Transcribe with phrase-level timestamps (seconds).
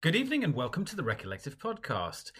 [0.00, 2.30] Good evening and welcome to the Recollective Podcast.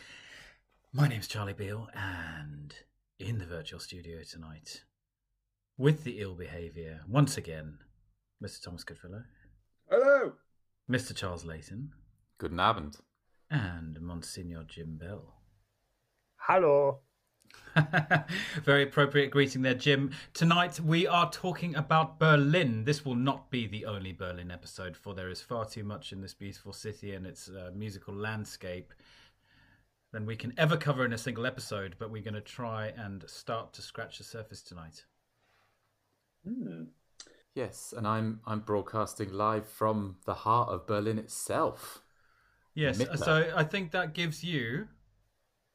[0.93, 2.73] My name's Charlie Beale, and
[3.19, 4.85] in the virtual studio tonight,
[5.77, 7.79] with the ill behaviour, once again,
[8.43, 8.63] Mr.
[8.63, 9.25] Thomas Goodfellow,
[9.91, 10.33] Hello.
[10.91, 11.15] Mr.
[11.15, 11.91] Charles Layton,
[12.39, 12.97] Guten Abend.
[13.51, 15.35] and Monsignor Jim Bell.
[16.37, 17.01] Hello.
[18.65, 20.11] Very appropriate greeting there, Jim.
[20.35, 22.85] Tonight we are talking about Berlin.
[22.85, 26.21] This will not be the only Berlin episode, for there is far too much in
[26.21, 28.93] this beautiful city and its uh, musical landscape
[30.13, 31.97] than we can ever cover in a single episode.
[31.99, 35.05] But we're going to try and start to scratch the surface tonight.
[36.47, 36.85] Hmm.
[37.55, 42.03] Yes, and I'm I'm broadcasting live from the heart of Berlin itself.
[42.75, 43.19] Yes, Mitte.
[43.19, 44.87] so I think that gives you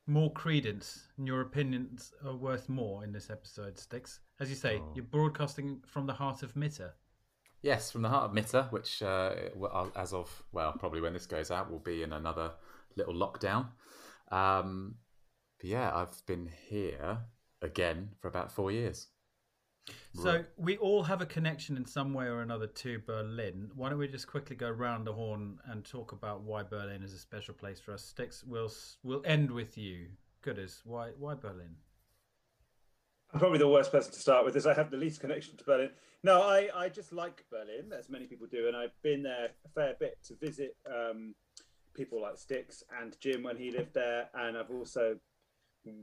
[0.06, 4.20] more credence, and your opinions are worth more in this episode, Sticks.
[4.40, 4.92] As you say, Oh.
[4.96, 6.92] you're broadcasting from the heart of Mitte.
[7.62, 9.34] Yes, from the heart of Mitte, which uh,
[9.96, 12.52] as of well, probably when this goes out, will be in another
[12.98, 13.70] little lockdown.
[14.32, 14.96] Um,
[15.60, 17.20] but yeah, I've been here
[17.62, 19.08] again for about four years.
[20.22, 23.72] So we all have a connection in some way or another to Berlin.
[23.76, 27.14] Why don't we just quickly go round the horn and talk about why Berlin is
[27.14, 28.04] a special place for us?
[28.04, 30.08] Sticks, we'll we'll end with you.
[30.44, 31.76] Gooders, why why Berlin?
[33.34, 35.64] I'm probably the worst person to start with, as I have the least connection to
[35.64, 35.90] Berlin.
[36.22, 39.70] No, I, I just like Berlin, as many people do, and I've been there a
[39.70, 41.34] fair bit to visit um,
[41.96, 45.18] people like Sticks and Jim when he lived there, and I've also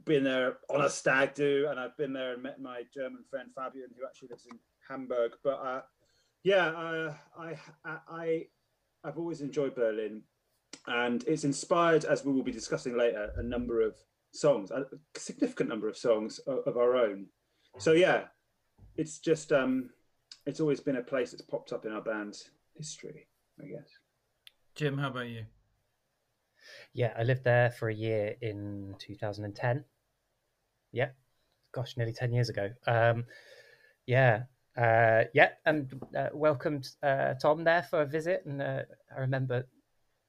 [0.05, 3.49] been there on a stag do, and I've been there and met my German friend
[3.55, 5.33] Fabian, who actually lives in Hamburg.
[5.43, 5.83] But uh,
[6.43, 8.47] yeah, uh, I, I,
[9.05, 10.23] I've always enjoyed Berlin,
[10.87, 13.97] and it's inspired, as we will be discussing later, a number of
[14.33, 14.87] songs, a
[15.17, 17.27] significant number of songs of, of our own.
[17.79, 18.25] So yeah,
[18.97, 19.91] it's just um,
[20.47, 23.27] it's always been a place that's popped up in our band's history,
[23.61, 23.89] I guess.
[24.75, 25.45] Jim, how about you?
[26.93, 29.85] Yeah, I lived there for a year in 2010.
[30.93, 31.11] Yeah,
[31.73, 32.71] gosh, nearly 10 years ago.
[32.87, 33.25] Um,
[34.07, 34.43] yeah,
[34.77, 38.45] uh, yeah, and uh, welcomed uh, Tom there for a visit.
[38.45, 38.83] And uh,
[39.17, 39.67] I remember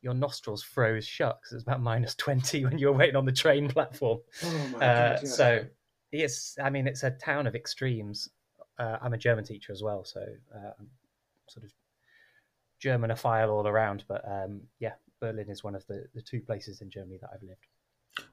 [0.02, 3.26] your nostrils froze shut 'cause it was about minus 20 when you were waiting on
[3.26, 4.20] the train platform.
[4.44, 5.30] Oh my Uh, God, yeah.
[5.30, 5.66] so
[6.12, 8.30] it's, I mean, it's a town of extremes.
[8.78, 10.22] Uh, I'm a German teacher as well, so
[10.56, 10.90] uh, I'm
[11.50, 11.72] sort of
[12.84, 14.06] Germanophile all around.
[14.08, 17.44] But um, yeah, Berlin is one of the, the two places in Germany that I've
[17.44, 17.68] lived.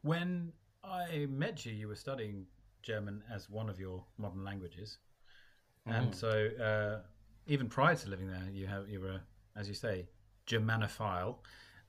[0.03, 2.47] When I met you, you were studying
[2.82, 4.99] German as one of your modern languages,
[5.87, 6.15] and Mm.
[6.15, 7.00] so uh,
[7.47, 9.21] even prior to living there, you have you were,
[9.54, 10.09] as you say,
[10.47, 11.37] Germanophile.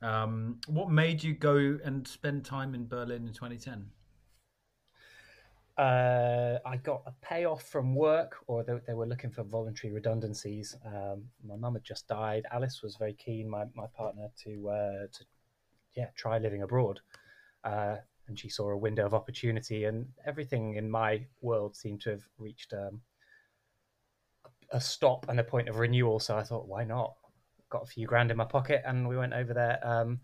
[0.01, 3.91] Um, what made you go and spend time in Berlin in 2010?
[5.79, 10.75] Uh, I got a payoff from work, or they, they were looking for voluntary redundancies.
[10.85, 12.45] Um, my mum had just died.
[12.51, 15.25] Alice was very keen, my, my partner, to uh, to
[15.95, 17.00] yeah try living abroad,
[17.63, 17.95] uh,
[18.28, 22.23] and she saw a window of opportunity, and everything in my world seemed to have
[22.38, 23.00] reached um,
[24.73, 26.19] a stop and a point of renewal.
[26.19, 27.16] So I thought, why not?
[27.69, 29.79] Got a few grand in my pocket, and we went over there.
[29.81, 30.19] Um,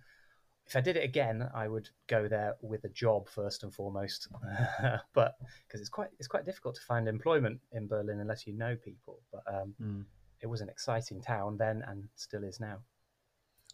[0.68, 4.28] if I did it again, I would go there with a job first and foremost,
[5.14, 5.36] but
[5.68, 9.20] because it's quite it's quite difficult to find employment in Berlin unless you know people.
[9.32, 10.06] But um, Mm.
[10.42, 12.80] it was an exciting town then and still is now.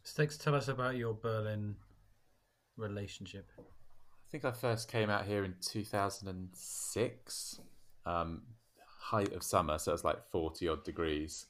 [0.04, 1.76] Sticks, tell us about your Berlin
[2.76, 3.50] relationship.
[3.60, 7.60] I think I first came out here in 2006,
[8.06, 8.42] um,
[9.00, 11.48] height of summer, so it was like 40 odd degrees,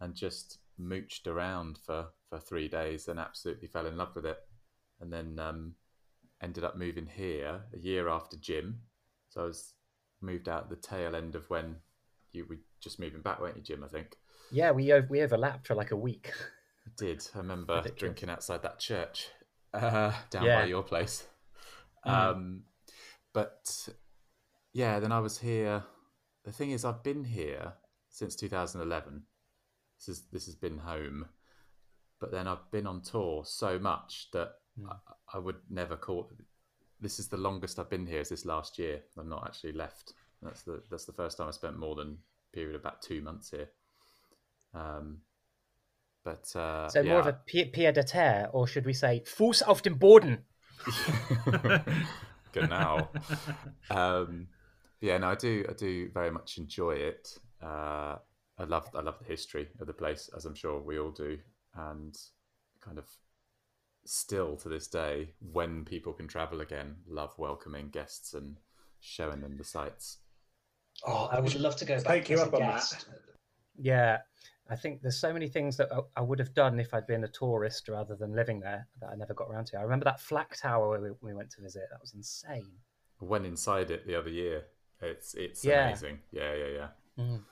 [0.00, 4.38] and just mooched around for, for three days and absolutely fell in love with it.
[5.04, 5.74] And then um,
[6.42, 8.80] ended up moving here a year after Jim.
[9.28, 9.74] So I was
[10.22, 11.76] moved out the tail end of when
[12.32, 13.84] you were just moving back, weren't you, Jim?
[13.84, 14.16] I think.
[14.50, 16.32] Yeah, we ov- we overlapped for like a week.
[16.86, 17.26] I did.
[17.34, 17.98] I remember Ridiculous.
[18.00, 19.28] drinking outside that church
[19.74, 20.60] uh, down Yeah.
[20.62, 21.26] by your place.
[22.06, 22.10] Mm.
[22.12, 22.62] Um,
[23.34, 23.88] but
[24.72, 25.84] yeah, then I was here.
[26.44, 27.74] The thing is, I've been here
[28.08, 29.22] since 2011.
[29.98, 31.26] This is this has been home,
[32.20, 34.50] but then I've been on tour so much that
[34.80, 34.90] Mm.
[34.90, 36.30] I, I would never call.
[37.00, 38.20] This is the longest I've been here.
[38.20, 39.02] Is this last year?
[39.18, 40.14] I've not actually left.
[40.42, 42.18] That's the that's the first time I spent more than
[42.52, 43.68] a period of about two months here.
[44.74, 45.18] Um,
[46.24, 49.62] but uh, So more of a pied pied de terre, or should we say Fuß
[49.62, 50.44] auf dem Boden?
[52.54, 53.08] Genau.
[53.90, 54.46] um,
[55.00, 55.64] yeah, no, I do.
[55.68, 57.36] I do very much enjoy it.
[57.60, 58.16] Uh,
[58.58, 58.88] I love.
[58.94, 61.36] I love the history of the place, as I'm sure we all do,
[61.74, 62.16] and
[62.80, 63.06] kind of
[64.04, 68.56] still to this day, when people can travel again, love welcoming guests and
[69.00, 70.18] showing them the sights.
[71.06, 73.04] Oh, I would love to go back Take you up a on that.
[73.76, 74.18] Yeah,
[74.70, 77.24] I think there's so many things that I, I would have done if I'd been
[77.24, 79.78] a tourist rather than living there that I never got around to.
[79.78, 81.82] I remember that flak tower we, we went to visit.
[81.90, 82.72] That was insane.
[83.20, 84.64] Went inside it the other year.
[85.00, 85.88] It's it's Yeah.
[85.88, 86.20] amazing.
[86.30, 86.88] Yeah, yeah, yeah.
[87.18, 87.42] Mm.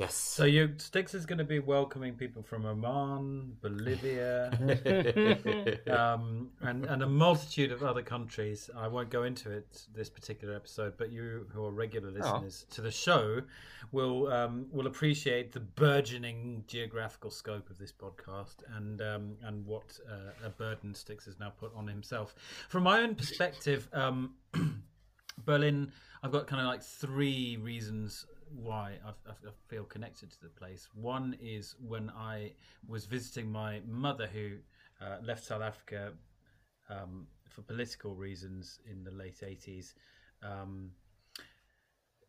[0.00, 0.14] Yes.
[0.14, 4.48] So you Sticks is going to be welcoming people from Oman, Bolivia,
[5.90, 8.70] um, and and a multitude of other countries.
[8.74, 12.80] I won't go into it this particular episode, but you who are regular listeners to
[12.80, 13.42] the show
[13.92, 20.00] will um, will appreciate the burgeoning geographical scope of this podcast and um, and what
[20.10, 22.34] uh, a burden Sticks has now put on himself.
[22.70, 23.86] From my own perspective.
[23.92, 24.32] Um,
[25.44, 25.90] Berlin,
[26.22, 29.34] I've got kind of like three reasons why I, I,
[29.68, 30.88] feel connected to the place.
[30.94, 32.52] One is when I
[32.86, 34.56] was visiting my mother, who
[35.00, 36.12] uh, left South Africa
[36.88, 39.94] um, for political reasons in the late eighties.
[40.42, 40.90] Um,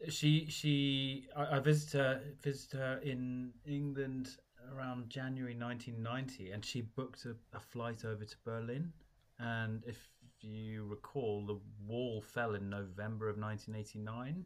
[0.09, 4.37] she she I, I visited her visited her in England
[4.75, 8.91] around January 1990, and she booked a, a flight over to Berlin.
[9.39, 9.97] And if
[10.39, 14.45] you recall, the wall fell in November of 1989,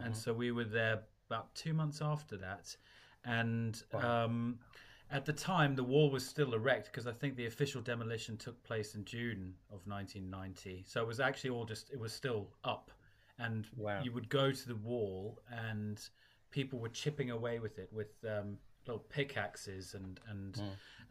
[0.00, 2.76] and so we were there about two months after that.
[3.24, 4.24] And Wow.
[4.24, 4.58] um,
[5.10, 8.62] at the time, the wall was still erect because I think the official demolition took
[8.64, 10.84] place in June of 1990.
[10.86, 12.90] So it was actually all just it was still up,
[13.38, 14.02] and Wow.
[14.02, 16.00] you would go to the wall and
[16.50, 20.60] people were chipping away with it with um, little pickaxes and and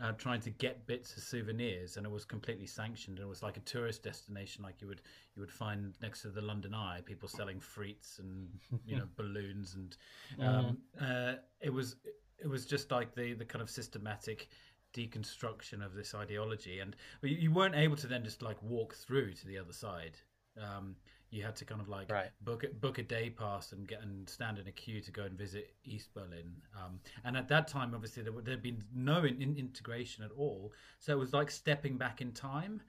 [0.02, 3.18] uh, trying to get bits of souvenirs, and it was completely sanctioned.
[3.18, 5.02] And it was like a tourist destination, like you would
[5.36, 8.50] you would find next to the London Eye, people selling frites and
[8.86, 9.98] you know balloons, and
[10.46, 11.96] um, uh, it was
[12.40, 14.50] it was just like the the kind of systematic
[14.94, 19.34] deconstruction of this ideology, and you, you weren't able to then just like walk through
[19.34, 20.18] to the other side.
[20.60, 20.96] Um,
[21.32, 22.30] you had to kind of like Right.
[22.42, 25.24] book a, book a day pass and get and stand in a queue to go
[25.24, 26.52] and visit East Berlin.
[26.78, 30.74] Um, and at that time, obviously, there had been no in, in integration at all.
[31.00, 32.82] So it was like stepping back in time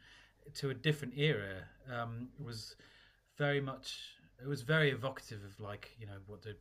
[0.55, 1.63] to a different era.
[1.91, 2.77] Um, it was
[3.39, 4.17] very much.
[4.43, 6.57] It was very evocative of like you know what the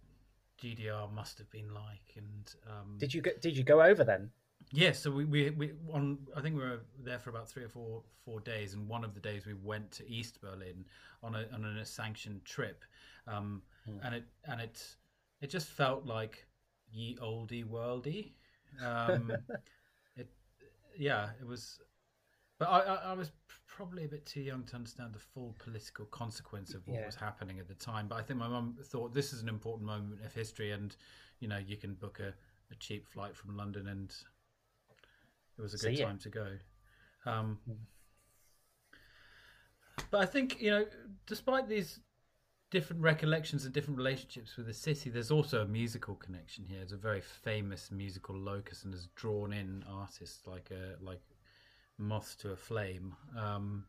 [0.61, 4.29] GDR must have been like, and um, Did you go, did you go over then?
[4.73, 7.69] Yeah, so we, we we on I think we were there for about three or
[7.69, 10.85] four four days, and one of the days we went to East Berlin
[11.23, 12.83] on a on a sanctioned trip,
[13.27, 13.61] um,
[14.03, 14.83] and it and it
[15.41, 16.45] it just felt like
[16.91, 18.33] ye oldie worldy.
[18.85, 19.31] Um,
[20.15, 20.29] it
[20.97, 21.79] yeah, it was,
[22.59, 23.31] but I, I I was
[23.67, 27.05] probably a bit too young to understand the full political consequence of what Yeah.
[27.05, 28.07] was happening at the time.
[28.07, 30.95] But I think my mum thought this is an important moment of history, and
[31.39, 32.33] you know you can book a,
[32.71, 34.13] a cheap flight from London and
[35.61, 36.07] it was a good See ya.
[36.07, 36.47] time to go.
[37.25, 37.59] Um,
[40.09, 40.85] but I think you know,
[41.27, 41.99] despite these
[42.71, 46.81] different recollections and different relationships with the city, there's also a musical connection here.
[46.81, 51.21] It's a very famous musical locus and has drawn in artists like a like
[51.99, 53.15] moth to a flame.
[53.37, 53.85] Um,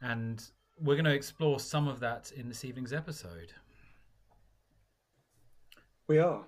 [0.00, 0.42] and
[0.80, 3.52] we're going to explore some of that in this evening's episode.
[6.08, 6.44] We are.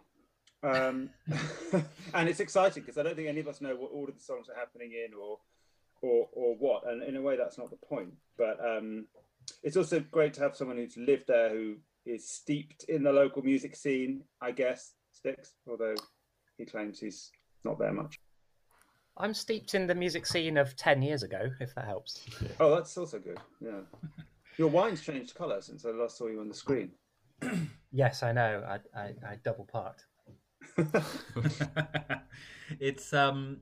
[0.64, 1.10] Um,
[2.14, 4.48] and it's exciting because I don't think any of us know what order the songs
[4.48, 5.38] are happening in or
[6.00, 6.88] or or what.
[6.90, 8.14] And in a way, that's not the point.
[8.38, 9.06] But um,
[9.62, 11.76] it's also great to have someone who's lived there who
[12.06, 14.22] is steeped in the local music scene.
[14.40, 15.94] I guess sticks, although
[16.56, 17.30] he claims he's
[17.64, 18.18] not there much.
[19.16, 22.24] I'm steeped in the music scene of ten years ago, if that helps.
[22.58, 23.38] Oh, that's also good.
[23.60, 23.80] Yeah.
[24.56, 26.92] Your wine's changed colour since I last saw you on the screen.
[27.92, 28.64] Yes, I know.
[28.66, 30.06] I I, I double parked.
[32.80, 33.58] it's um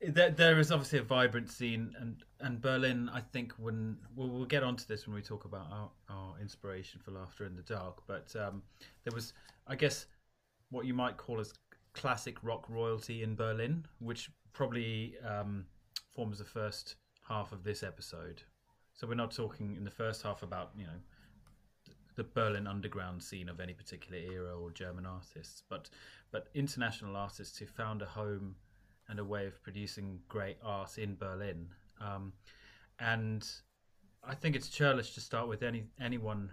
[0.00, 4.44] there, there is obviously a vibrant scene and and berlin i think when we'll, we'll
[4.44, 8.02] get onto this when we talk about our, our inspiration for laughter in the dark
[8.06, 8.62] but um
[9.04, 9.32] there was
[9.66, 10.06] i guess
[10.70, 11.52] what you might call as
[11.94, 15.64] classic rock royalty in berlin which probably um
[16.14, 16.96] forms the first
[17.28, 18.42] half of this episode.
[18.94, 20.92] So we're not talking in the first half about you know
[22.16, 25.90] the Berlin underground scene of any particular era or German artists, but
[26.30, 28.56] but international artists who found a home
[29.08, 31.68] and a way of producing great art in Berlin.
[32.00, 32.32] Um,
[32.98, 33.46] and
[34.22, 36.50] I think it's churlish to start with any anyone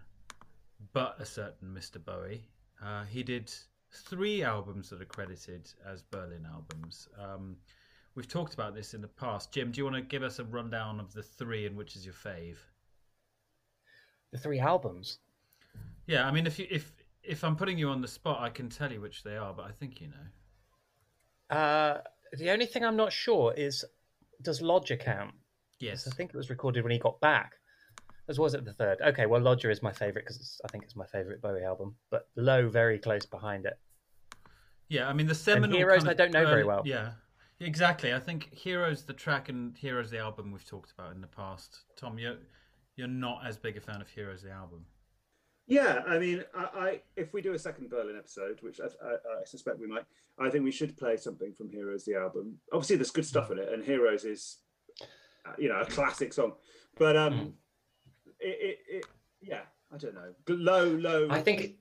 [0.93, 2.03] but a certain Mr.
[2.03, 2.47] Bowie.
[2.83, 3.53] Uh, he did
[3.91, 7.07] three albums that are credited as Berlin albums.
[7.19, 7.57] Um,
[8.15, 9.51] we've talked about this in the past.
[9.51, 12.05] Jim, do you want to give us a rundown of the three and which is
[12.05, 12.57] your fave?
[14.31, 15.19] The three albums.
[16.07, 16.91] Yeah, I mean, if you if
[17.23, 19.65] if I'm putting you on the spot, I can tell you which they are, but
[19.65, 21.55] I think you know.
[21.55, 22.01] Uh,
[22.33, 23.85] the only thing I'm not sure is
[24.41, 25.33] does Lodger count?
[25.79, 27.53] Yes, I think it was recorded when he got back.
[28.27, 28.99] As was it the third?
[29.01, 32.29] Okay, well, Lodger is my favorite because I think it's my favorite Bowie album, but
[32.35, 33.79] Low very close behind it.
[34.89, 36.81] Yeah, I mean the seminal Heroes kind of I don't know very well.
[36.85, 37.11] Yeah,
[37.59, 38.13] exactly.
[38.13, 41.83] I think Heroes the track and Heroes the album we've talked about in the past.
[41.95, 42.37] Tom, you're
[42.95, 44.85] you're not as big a fan of Heroes the album.
[45.71, 49.13] Yeah, I mean, I, I if we do a second Berlin episode, which I, I,
[49.13, 50.03] I suspect we might,
[50.37, 52.57] I think we should play something from Heroes the album.
[52.73, 54.57] Obviously, there's good stuff in it, and Heroes is,
[55.45, 56.55] uh, you know, a classic song.
[56.97, 57.53] But um, Mm.
[58.41, 59.05] it, it, it,
[59.41, 59.61] yeah,
[59.93, 61.29] I don't know, low, low.
[61.29, 61.75] I think it,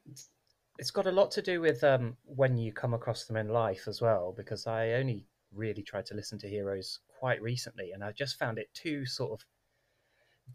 [0.78, 3.88] it's got a lot to do with um, when you come across them in life
[3.88, 8.12] as well, because I only really tried to listen to Heroes quite recently, and I
[8.12, 9.44] just found it too sort of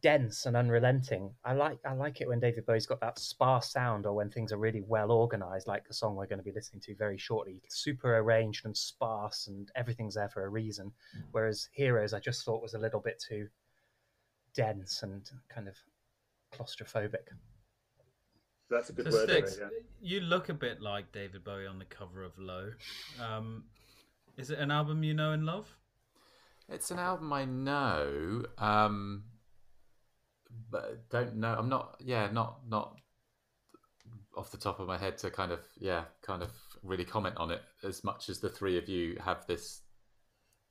[0.02, 1.34] dense and unrelenting.
[1.44, 4.52] I like I like it when David Bowie's got that sparse sound, or when things
[4.52, 7.62] are really well organized, like the song we're going to be listening to very shortly,
[7.70, 10.92] super arranged and sparse, and everything's there for a reason.
[11.32, 13.48] Whereas Heroes, I just thought was a little bit too
[14.56, 15.76] dense and kind of
[16.54, 17.28] claustrophobic.
[18.70, 19.30] That's a good So word.
[19.30, 19.68] Sticks, Of yeah.
[20.02, 22.72] you look a bit like David Bowie on the cover of Low.
[23.22, 23.66] Um,
[24.38, 25.76] is it an album you know and love?
[26.68, 29.24] It's an album I know, um,
[30.70, 31.56] but don't know.
[31.58, 31.98] I'm not.
[32.00, 32.98] Yeah, not not
[34.36, 36.52] off the top of my head to kind of yeah, kind of
[36.84, 39.82] really comment on it as much as the three of you have this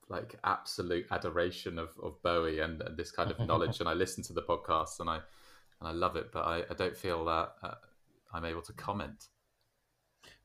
[0.09, 3.81] like absolute adoration of, of Bowie and, and this kind of knowledge.
[3.81, 5.21] and I listen to the podcast and I
[5.81, 7.75] and I love it, but I, I don't feel that uh,
[8.33, 9.29] I'm able to comment.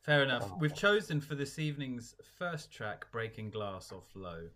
[0.02, 0.50] Fair enough.
[0.60, 4.50] We've chosen for this evening's first track, Breaking Glass off Low.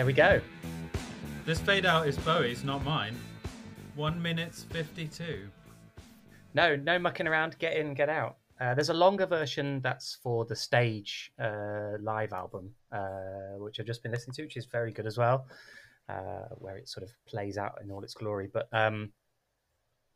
[0.00, 0.40] There we go.
[1.44, 3.14] This fade out is Bowie's, not mine.
[3.96, 5.46] One minute fifty-two.
[6.54, 7.58] No, no mucking around.
[7.58, 8.38] Get in, get out.
[8.58, 13.84] Uh, there's a longer version that's for the stage uh, live album, uh, which I've
[13.84, 15.46] just been listening to, which is very good as well,
[16.08, 18.48] uh, where it sort of plays out in all its glory.
[18.50, 19.12] But um,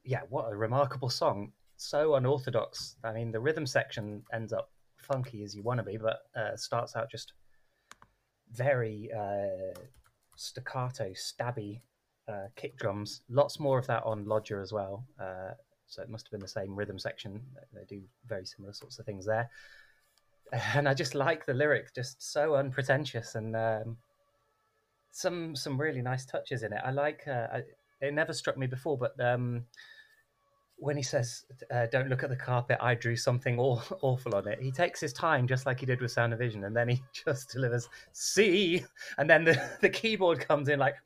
[0.03, 1.53] yeah, what a remarkable song!
[1.77, 2.97] So unorthodox.
[3.05, 6.57] I mean, the rhythm section ends up funky as you want to be, but uh,
[6.57, 7.35] starts out just
[8.55, 9.79] very uh,
[10.37, 11.81] staccato, stabby
[12.29, 13.23] uh, kick drums.
[13.29, 15.05] Lots more of that on Lodger as well.
[15.21, 15.53] Uh,
[15.87, 17.41] so it must have been the same rhythm section.
[17.73, 19.51] They do very similar sorts of things there.
[20.75, 23.97] And I just like the lyric, just so unpretentious and um,
[25.11, 26.81] some some really nice touches in it.
[26.85, 27.23] I like.
[27.27, 27.63] Uh, I,
[28.01, 29.65] it never struck me before, but um,
[30.85, 34.47] when he says, uh, "Don't look at the carpet," I drew something aw- awful on
[34.47, 34.61] it.
[34.61, 37.03] He takes his time, just like he did with Sound and Vision, and then he
[37.13, 38.85] just delivers "See,"
[39.17, 40.97] and then the, the keyboard comes in like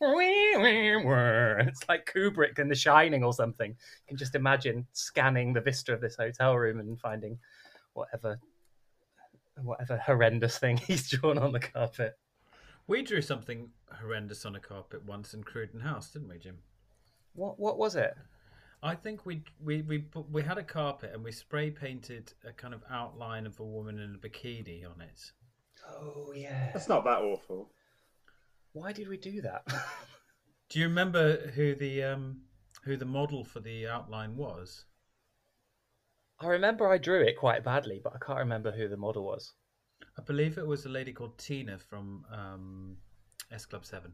[1.69, 3.71] it's like Kubrick in The Shining or something.
[3.71, 7.39] You can just imagine scanning the vista of this hotel room and finding
[7.93, 8.39] whatever
[9.63, 12.19] whatever horrendous thing he's drawn on the carpet.
[12.89, 13.71] We drew something
[14.01, 16.59] horrendous on a carpet once in Cruden House, didn't we, Jim?
[17.35, 18.17] What what was it?
[18.83, 22.53] I think we we we put, we had a carpet and we spray painted a
[22.53, 25.33] kind of outline of a woman in a bikini on it.
[25.87, 26.71] Oh yeah.
[26.73, 27.73] That's not that awful.
[28.73, 29.67] Why did we do that?
[30.71, 32.43] Do you remember who the um
[32.85, 34.85] who the model for the outline was?
[36.41, 39.55] I remember I drew it quite badly, but I can't remember who the model was.
[40.17, 42.97] I believe it was a lady called Tina from um,
[43.51, 44.13] S Club Seven.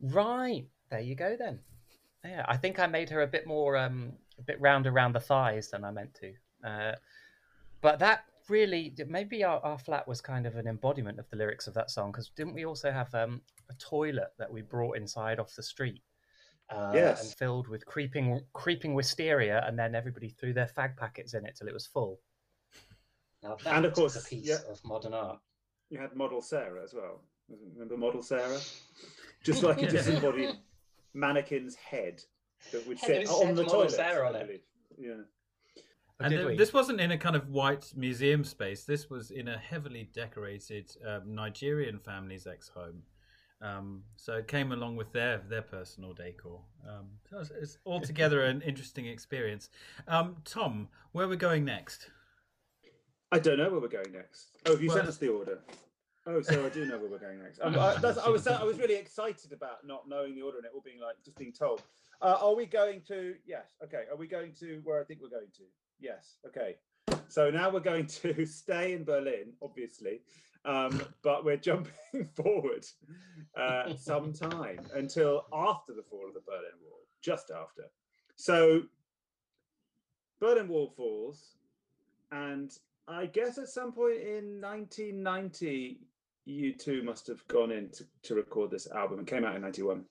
[0.00, 0.66] Right.
[0.90, 1.60] There you go then.
[2.24, 5.20] Yeah, I think I made her a bit more, um, a bit round around the
[5.20, 6.32] thighs than I meant to.
[6.64, 6.94] Uh,
[7.80, 11.66] but that really, maybe our, our flat was kind of an embodiment of the lyrics
[11.66, 15.38] of that song because didn't we also have um, a toilet that we brought inside
[15.40, 16.02] off the street?
[16.70, 17.22] Uh, Yes.
[17.24, 21.56] And filled with creeping, creeping wisteria, and then everybody threw their fag packets in it
[21.56, 22.20] till it was full.
[23.42, 24.58] Now that And of course, a piece yeah.
[24.70, 25.40] of modern art.
[25.90, 27.20] You had Model Sarah as well.
[27.74, 28.60] Remember Model Sarah?
[29.42, 30.54] Just like a disembodied
[31.14, 32.22] mannequin's head
[32.72, 33.90] that would sit on the toilet.
[33.90, 34.64] Sarah on it.
[34.98, 35.12] Yeah.
[36.20, 38.84] And did th- this wasn't in a kind of white museum space.
[38.84, 43.02] This was in a heavily decorated um, Nigerian family's ex home.
[43.60, 46.60] Um, so it came along with their their personal decor.
[46.88, 49.68] Um, so it's, it's altogether an interesting experience.
[50.06, 52.10] Um, Tom, where we're going next?
[53.32, 54.58] I don't know where we're going next.
[54.66, 55.60] Oh, have you Well- sent us the order?
[56.26, 57.60] Oh, so I do know where we're going next.
[57.60, 60.66] Um, I, that's, I was I was really excited about not knowing the order and
[60.66, 61.82] it all being like just being told.
[62.20, 63.34] Uh, are we going to?
[63.44, 63.74] Yes.
[63.82, 64.04] Okay.
[64.10, 65.64] Are we going to where I think we're going to?
[65.98, 66.36] Yes.
[66.46, 66.76] Okay.
[67.28, 70.20] So now we're going to stay in Berlin, obviously,
[70.64, 72.84] um, but we're jumping forward
[73.56, 77.84] uh, some time until after the fall of the Berlin Wall, just after.
[78.36, 78.82] So
[80.40, 81.56] Berlin Wall falls,
[82.30, 82.70] and
[83.08, 86.00] I guess at some point in 1990,
[86.48, 89.20] U2 must have gone in to, to record this album.
[89.20, 90.04] It came out in 91.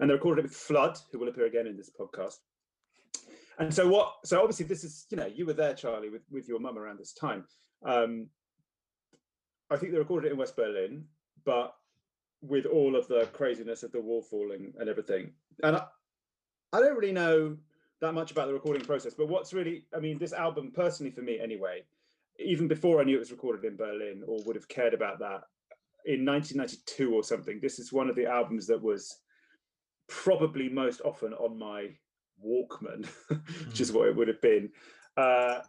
[0.00, 2.36] And they recorded it with Flood, who will appear again in this podcast.
[3.58, 6.48] And so what so obviously this is, you know, you were there, Charlie, with, with
[6.48, 7.44] your mum around this time.
[7.84, 8.28] Um,
[9.70, 11.04] I think they recorded it in West Berlin,
[11.44, 11.74] but
[12.40, 15.32] with all of the craziness of the wall falling and everything.
[15.64, 15.84] And I,
[16.72, 17.56] I don't really know
[18.00, 21.22] that much about the recording process, but what's really, I mean, this album, personally for
[21.22, 21.82] me anyway,
[22.38, 25.42] even before I knew it was recorded in Berlin or would have cared about that
[26.04, 29.18] in 1992 or something, this is one of the albums that was
[30.08, 31.88] probably most often on my
[32.44, 33.06] Walkman,
[33.66, 34.70] which is what it would have been.
[35.16, 35.60] Uh,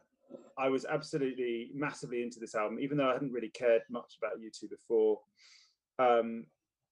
[0.58, 4.40] I was absolutely massively into this album, even though I hadn't really cared much about
[4.40, 5.20] U2 before.
[5.98, 6.46] Um,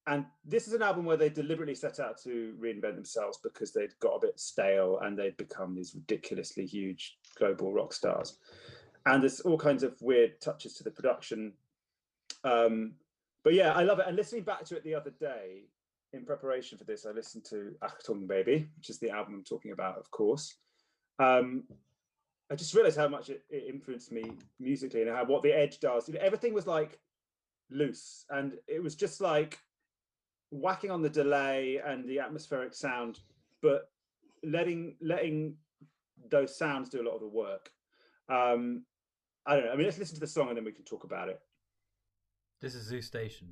[0.07, 3.97] and this is an album where they deliberately set out to reinvent themselves because they'd
[3.99, 8.37] got a bit stale and they'd become these ridiculously huge global rock stars.
[9.07, 11.53] And there's all kinds of weird touches to the production.
[12.43, 12.93] Um,
[13.43, 14.05] but yeah, I love it.
[14.07, 15.63] And listening back to it the other day
[16.13, 19.71] in preparation for this, I listened to Achtung Baby, which is the album I'm talking
[19.71, 20.55] about, of course.
[21.19, 21.63] Um,
[22.51, 25.79] I just realized how much it, it influenced me musically and how what the Edge
[25.79, 26.09] does.
[26.19, 26.99] Everything was like
[27.69, 29.59] loose and it was just like
[30.51, 33.19] whacking on the delay and the atmospheric sound,
[33.61, 33.89] but
[34.43, 35.55] letting letting
[36.29, 37.69] those sounds do a lot of the work.
[38.29, 38.83] Um,
[39.47, 39.71] I don't know.
[39.71, 41.39] I mean, let's listen to the song and then we can talk about it.
[42.59, 43.47] This is Zoo Station.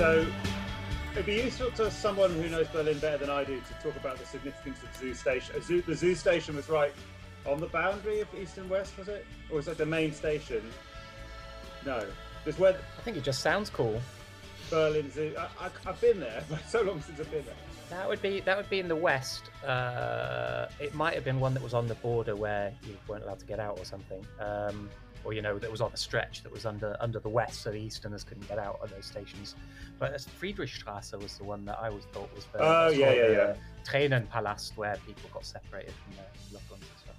[0.00, 0.26] So
[1.12, 4.16] it'd be useful to someone who knows Berlin better than I do to talk about
[4.16, 5.60] the significance of Zoo Station.
[5.60, 6.94] Zoo, the Zoo Station was right
[7.44, 9.26] on the boundary of East and West, was it?
[9.50, 10.62] Or was it the main station?
[11.84, 12.02] No.
[12.44, 14.00] There's where I think it just sounds cool.
[14.70, 15.34] Berlin Zoo.
[15.38, 17.54] I, I, I've been there, but so long since I've been there.
[17.90, 19.50] That would be that would be in the west.
[19.66, 23.40] Uh, it might have been one that was on the border where you weren't allowed
[23.40, 24.88] to get out or something, um,
[25.24, 27.70] or you know that was on a stretch that was under under the west, so
[27.70, 29.54] the easterners couldn't get out of those stations.
[29.98, 33.12] But that's- Friedrichstrasse was the one that I always thought was the, Oh, that's yeah,
[33.12, 33.54] yeah, the yeah.
[33.84, 37.16] Tränenpalast, where people got separated from their loved ones and stuff.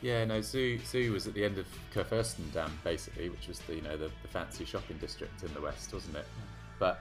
[0.00, 3.82] Yeah, no, Zoo Zoo was at the end of Kurfürstendamm, basically, which was the you
[3.82, 6.24] know the, the fancy shopping district in the west, wasn't it?
[6.24, 6.42] Hmm.
[6.78, 7.00] But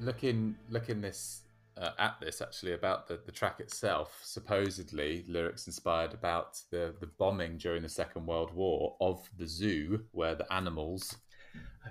[0.00, 1.42] looking looking this
[1.80, 7.06] uh, at this actually about the, the track itself, supposedly lyrics inspired about the the
[7.06, 11.16] bombing during the Second World War of the zoo, where the animals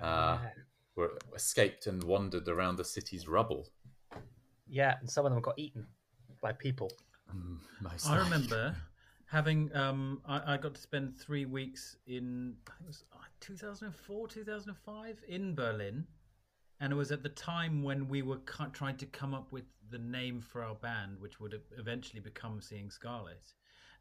[0.00, 0.48] uh, yeah.
[0.94, 3.68] were escaped and wandered around the city's rubble.
[4.68, 5.86] yeah, and some of them got eaten
[6.40, 6.90] by people.
[7.34, 7.58] Mm,
[8.06, 8.24] I likely.
[8.24, 8.76] remember
[9.30, 13.24] having um I, I got to spend three weeks in I think it was uh,
[13.40, 16.04] 2004 2005 in Berlin
[16.80, 19.64] and it was at the time when we were cu- trying to come up with
[19.90, 23.54] the name for our band which would eventually become Seeing Scarlet.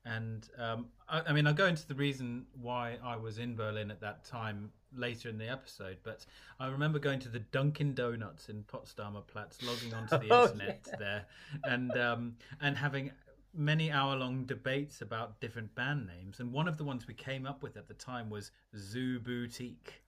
[0.05, 3.91] And um, I, I mean I'll go into the reason why I was in Berlin
[3.91, 6.25] at that time later in the episode but
[6.59, 10.87] I remember going to the Dunkin' Donuts in Potsdamer Platz logging onto the Oh, internet
[10.97, 11.25] there
[11.65, 13.11] and um, and having
[13.53, 16.39] many hour long debates about different band names.
[16.39, 20.03] And one of the ones we came up with at the time was Zoo Boutique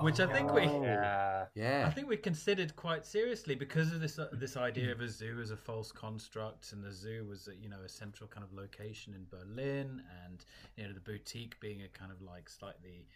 [0.00, 1.46] which I think we Yeah.
[1.54, 5.08] Yeah, I think we considered quite seriously because of this uh, this idea of a
[5.08, 8.44] zoo as a false construct, and the zoo was a, you know a central kind
[8.44, 10.44] of location in Berlin, and
[10.76, 13.06] you know the boutique being a kind of like slightly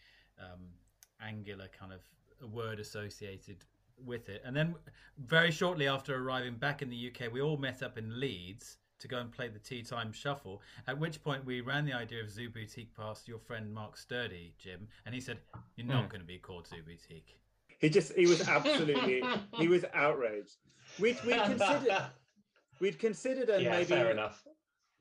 [0.41, 0.61] um,
[1.21, 2.01] angular kind of
[2.43, 3.65] a word associated
[4.05, 4.43] with it.
[4.45, 4.77] And then
[5.19, 9.09] very shortly after arriving back in the UK, we all met up in Leeds to
[9.09, 10.63] go and play the tea time shuffle.
[10.87, 14.55] At which point we ran the idea of Zoo Boutique past your friend Mark Sturdy,
[14.59, 15.39] Jim, and he said,
[15.77, 17.39] "You're not going to be called Zoo Boutique."
[17.81, 19.23] He just he was absolutely
[19.57, 20.57] he was outraged.
[20.99, 21.97] We'd we'd considered
[22.81, 24.45] we'd considered and yeah, maybe fair enough.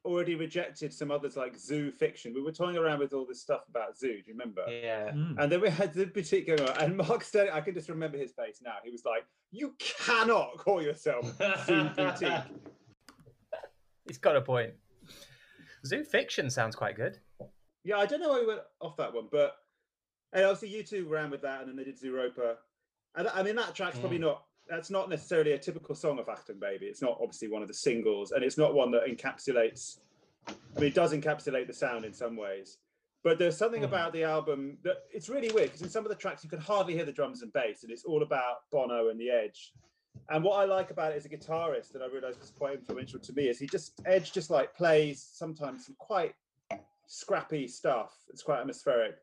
[0.06, 2.34] already rejected some others like zoo fiction.
[2.34, 4.10] We were toying around with all this stuff about zoo.
[4.10, 4.64] Do you remember?
[4.70, 5.12] Yeah.
[5.12, 5.36] Mm.
[5.40, 8.18] And then we had the boutique going on, and Mark Sturdy, I can just remember
[8.18, 8.76] his face now.
[8.84, 11.26] He was like, "You cannot call yourself
[11.66, 12.44] Zoo Boutique."
[14.08, 14.72] He's got a point.
[15.86, 17.20] Zoo fiction sounds quite good.
[17.84, 19.56] Yeah, I don't know why we went off that one, but
[20.34, 22.56] and obviously U2 ran with that, and then they did Zooropa.
[23.16, 24.22] And I mean that track's probably Mm.
[24.22, 24.44] not.
[24.70, 26.88] That's not necessarily a typical song of Achtung Baby.
[26.88, 30.00] It's not obviously one of the singles, and it's not one that encapsulates.
[30.48, 32.78] I mean, it does encapsulate the sound in some ways,
[33.24, 33.86] but there's something Mm.
[33.86, 36.60] about the album that it's really weird because in some of the tracks you can
[36.60, 39.74] hardly hear the drums and bass, and it's all about Bono and the Edge.
[40.30, 43.20] And what I like about it as a guitarist, that I realised was quite influential
[43.20, 46.34] to me, is he just Edge just like plays sometimes some quite
[47.08, 48.14] scrappy stuff.
[48.30, 49.18] It's quite atmospheric,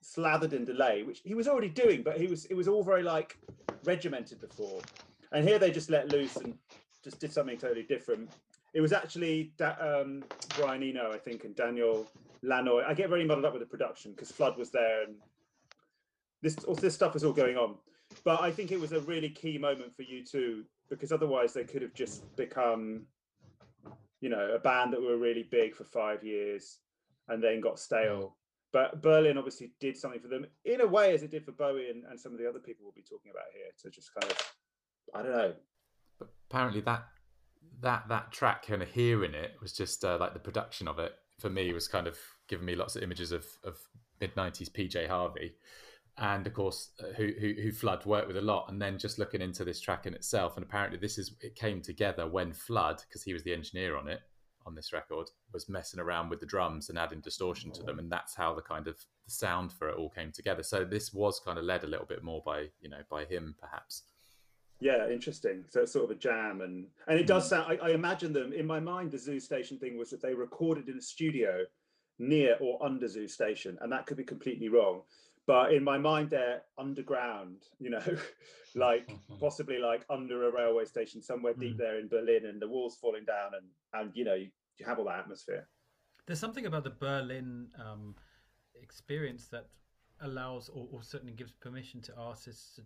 [0.00, 3.02] slathered in delay, which he was already doing, but he was it was all very
[3.02, 3.38] like
[3.84, 4.80] regimented before.
[5.32, 6.56] And here they just let loose and
[7.02, 8.30] just did something totally different.
[8.74, 10.24] It was actually da- um,
[10.56, 12.06] Brian Eno, I think, and Daniel
[12.42, 12.84] Lanois.
[12.86, 15.14] I get very muddled up with the production because Flood was there and
[16.42, 17.76] this all this stuff was all going on.
[18.24, 21.82] But I think it was a really key moment for U2, because otherwise they could
[21.82, 23.02] have just become,
[24.20, 26.78] you know, a band that were really big for five years
[27.28, 28.36] and then got stale.
[28.72, 31.90] But Berlin obviously did something for them in a way as it did for Bowie
[31.90, 34.32] and, and some of the other people we'll be talking about here to just kind
[34.32, 34.52] of,
[35.14, 35.54] I don't know.
[36.18, 37.04] but apparently that
[37.80, 41.12] that that track kind of hearing it was just uh, like the production of it
[41.38, 42.16] for me was kind of
[42.48, 43.76] giving me lots of images of of
[44.20, 45.54] mid 90s PJ Harvey
[46.18, 49.18] and of course uh, who, who who Flood worked with a lot and then just
[49.18, 53.02] looking into this track in itself and apparently this is it came together when Flood
[53.08, 54.20] because he was the engineer on it
[54.66, 58.12] on this record was messing around with the drums and adding distortion to them and
[58.12, 61.40] that's how the kind of the sound for it all came together so this was
[61.40, 64.02] kind of led a little bit more by you know by him perhaps
[64.82, 65.64] Yeah, interesting.
[65.68, 67.66] So it's sort of a jam, and and it does sound.
[67.70, 69.12] I, I imagine them in my mind.
[69.12, 71.64] The Zoo Station thing was that they recorded in a studio
[72.18, 75.02] near or under Zoo Station, and that could be completely wrong.
[75.46, 77.62] But in my mind, they're underground.
[77.78, 78.16] You know,
[78.74, 82.96] like possibly like under a railway station somewhere deep there in Berlin, and the walls
[83.00, 83.66] falling down, and
[84.00, 85.68] and you know you, you have all that atmosphere.
[86.26, 88.14] There's something about the Berlin um,
[88.80, 89.66] experience that
[90.20, 92.82] allows, or, or certainly gives permission to artists to,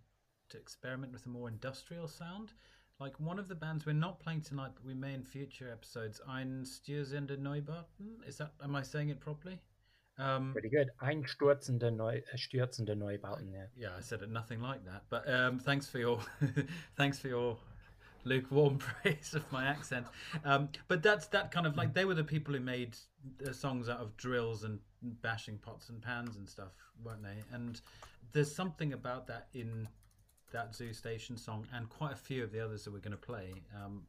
[0.49, 2.53] to experiment with a more industrial sound.
[2.99, 6.19] Like one of the bands we're not playing tonight, but we may in future episodes.
[6.27, 8.27] Ein Stiersender Neubauten.
[8.27, 8.53] Is that?
[8.63, 9.61] Am I saying it properly?
[10.17, 10.89] Um, Pretty good.
[10.99, 13.51] Einstürzende, Neu äh, stürzende Neubauten.
[13.51, 13.67] Yeah.
[13.75, 15.03] yeah, I said it nothing like that.
[15.09, 16.19] But um, thanks for your
[16.95, 17.57] thanks for your
[18.23, 20.07] lukewarm praise of my accent.
[20.43, 22.97] Um, but that's that kind of like they were the people who made
[23.37, 24.79] the songs out of drills and
[25.21, 27.43] bashing pots and pans and stuff, weren't they?
[27.53, 27.79] And
[28.33, 29.87] there's something about that in
[30.51, 33.17] that Zoo Station song and quite a few of the others that we're going to
[33.17, 33.53] play.
[33.75, 34.03] Um,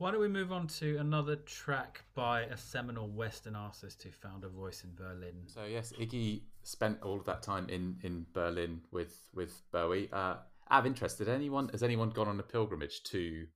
[0.00, 4.44] why don't we move on to another track by a seminal Western artist who found
[4.44, 5.34] a voice in Berlin?
[5.46, 10.08] So yes, Iggy spent all of that time in, in Berlin with with Bowie.
[10.10, 10.36] Uh,
[10.70, 13.46] out of interest, did anyone has anyone gone on a pilgrimage to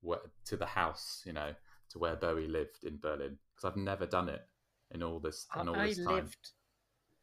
[0.00, 1.52] where, to the house, you know,
[1.90, 3.38] to where Bowie lived in Berlin?
[3.54, 4.42] Because I've never done it
[4.90, 6.14] in all this I, in all I this time.
[6.16, 6.50] lived.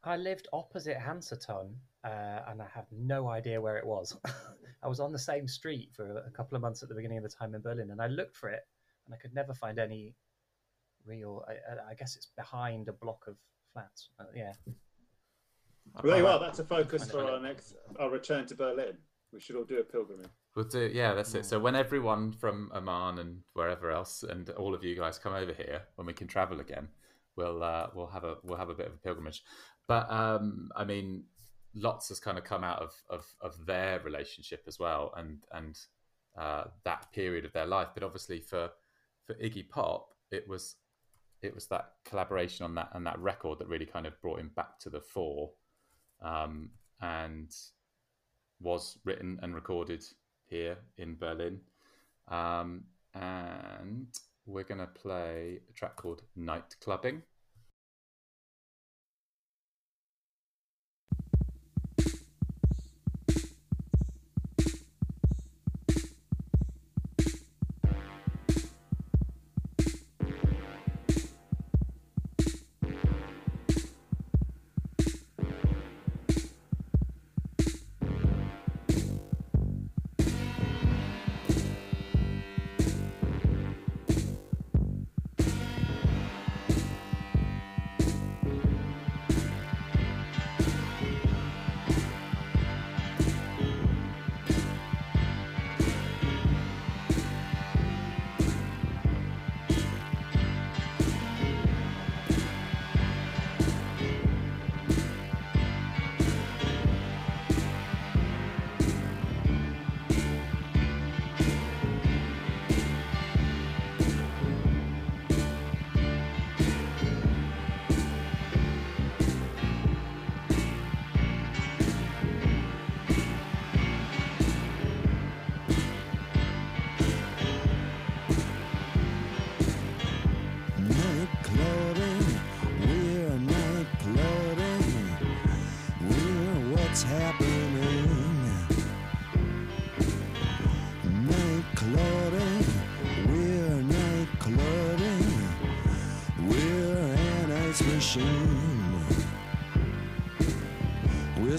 [0.06, 4.16] I lived opposite Hansaton, uh, and I have no idea where it was.
[4.84, 7.24] I was on the same street for a couple of months at the beginning of
[7.24, 8.62] the time in Berlin, and I looked for it,
[9.06, 10.16] and I could never find any
[11.06, 11.46] real.
[11.48, 13.36] I, I- I guess it's behind a block of
[13.74, 14.10] flats.
[14.20, 14.54] Uh, yeah,
[15.94, 16.40] Well, there you are.
[16.40, 18.98] That's a focus for our next our return to Berlin.
[19.32, 20.28] We should all do a pilgrimage.
[20.56, 21.46] We'll do, yeah, that's it.
[21.46, 25.54] So when everyone from Oman and wherever else, and all of you guys come over
[25.54, 26.90] here, when we can travel again,
[27.38, 29.44] we'll uh, we'll have a we'll have a bit of a pilgrimage.
[29.88, 31.24] But um, I mean,
[31.74, 35.80] lots has kind of come out of of, of their relationship as well, and and
[36.38, 37.90] uh, that period of their life.
[37.94, 38.70] But obviously for
[39.26, 40.76] for Iggy Pop, it was
[41.42, 44.52] it was that collaboration on that and that record that really kind of brought him
[44.56, 45.52] back to the fore,
[46.22, 46.70] um,
[47.02, 47.56] and
[48.60, 50.04] was written and recorded
[50.48, 51.60] here in Berlin.
[52.28, 54.08] Um, and
[54.46, 57.24] we're going to play a track called Night Clubbing.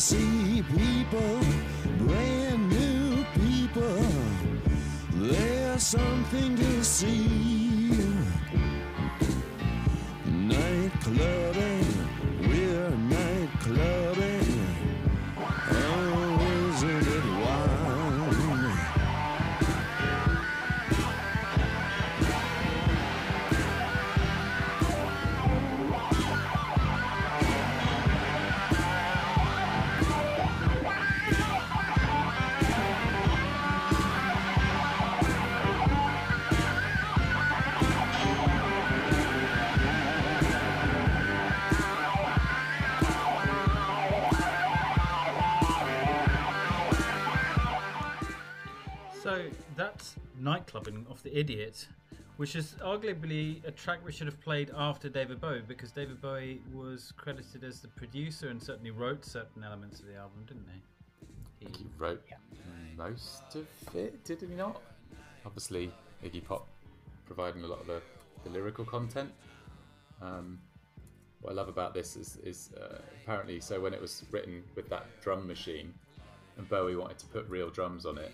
[0.03, 1.39] See people,
[1.99, 4.05] brand new people.
[5.15, 7.42] There's something to see.
[50.73, 51.87] Nightclubbing of the Idiot,
[52.37, 56.61] which is arguably a track we should have played after David Bowie because David Bowie
[56.73, 61.67] was credited as the producer and certainly wrote certain elements of the album, didn't he?
[61.67, 62.23] He wrote
[62.97, 64.81] most of it, did he not?
[65.47, 65.91] Obviously,
[66.25, 66.67] Iggy Pop
[67.27, 68.01] providing a lot of the,
[68.45, 69.31] the lyrical content.
[70.21, 70.59] Um,
[71.41, 74.89] what I love about this is, is uh, apparently, so when it was written with
[74.91, 75.93] that drum machine,
[76.57, 78.33] and Bowie wanted to put real drums on it,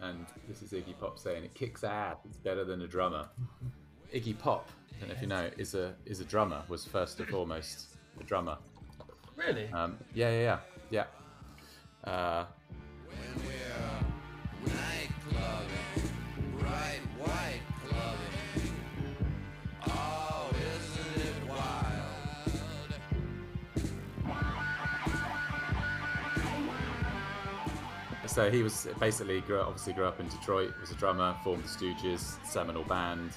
[0.00, 2.18] and this is Iggy Pop saying it kicks ass.
[2.24, 3.26] It's better than a drummer.
[4.14, 6.62] Iggy Pop, I don't know if you know, is a is a drummer.
[6.68, 8.56] Was first and foremost a drummer.
[9.36, 9.68] Really?
[9.72, 10.58] Um, yeah, yeah,
[10.90, 11.04] yeah,
[12.04, 12.10] yeah.
[12.10, 12.44] Uh,
[13.06, 16.10] When we're night clubbing,
[16.58, 17.60] bright white
[28.36, 30.74] so he was basically grew obviously grew up in Detroit.
[30.78, 33.30] Was a drummer, formed the Stooges, seminal band.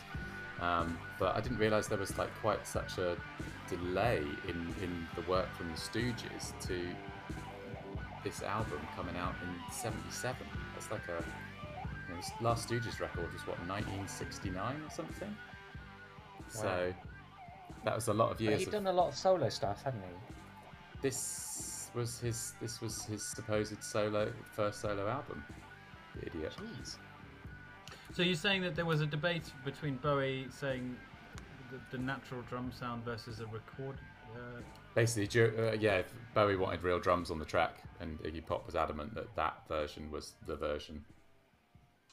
[0.59, 3.15] Um, but I didn't realise there was like quite such a
[3.69, 6.85] delay in, in the work from the Stooges to
[8.25, 10.35] this album coming out in '77.
[10.73, 11.23] That's like a
[12.09, 15.33] you know, last Stooges record was what 1969 or something.
[16.49, 16.93] So
[17.85, 18.59] that was a lot of But years.
[18.59, 20.35] he'd done a lot of solo stuff, hadn't he?
[21.01, 25.43] this was his this was his supposed solo first solo album.
[26.15, 26.53] The idiot.
[26.57, 26.97] Jeez.
[28.13, 30.95] So you're saying that there was a debate between Bowie saying
[31.71, 33.97] the, the natural drum sound versus a record.
[34.33, 34.61] Uh,
[34.95, 36.01] Basically, uh, yeah,
[36.33, 40.09] Bowie wanted real drums on the track, and Iggy Pop was adamant that that version
[40.09, 41.03] was the version.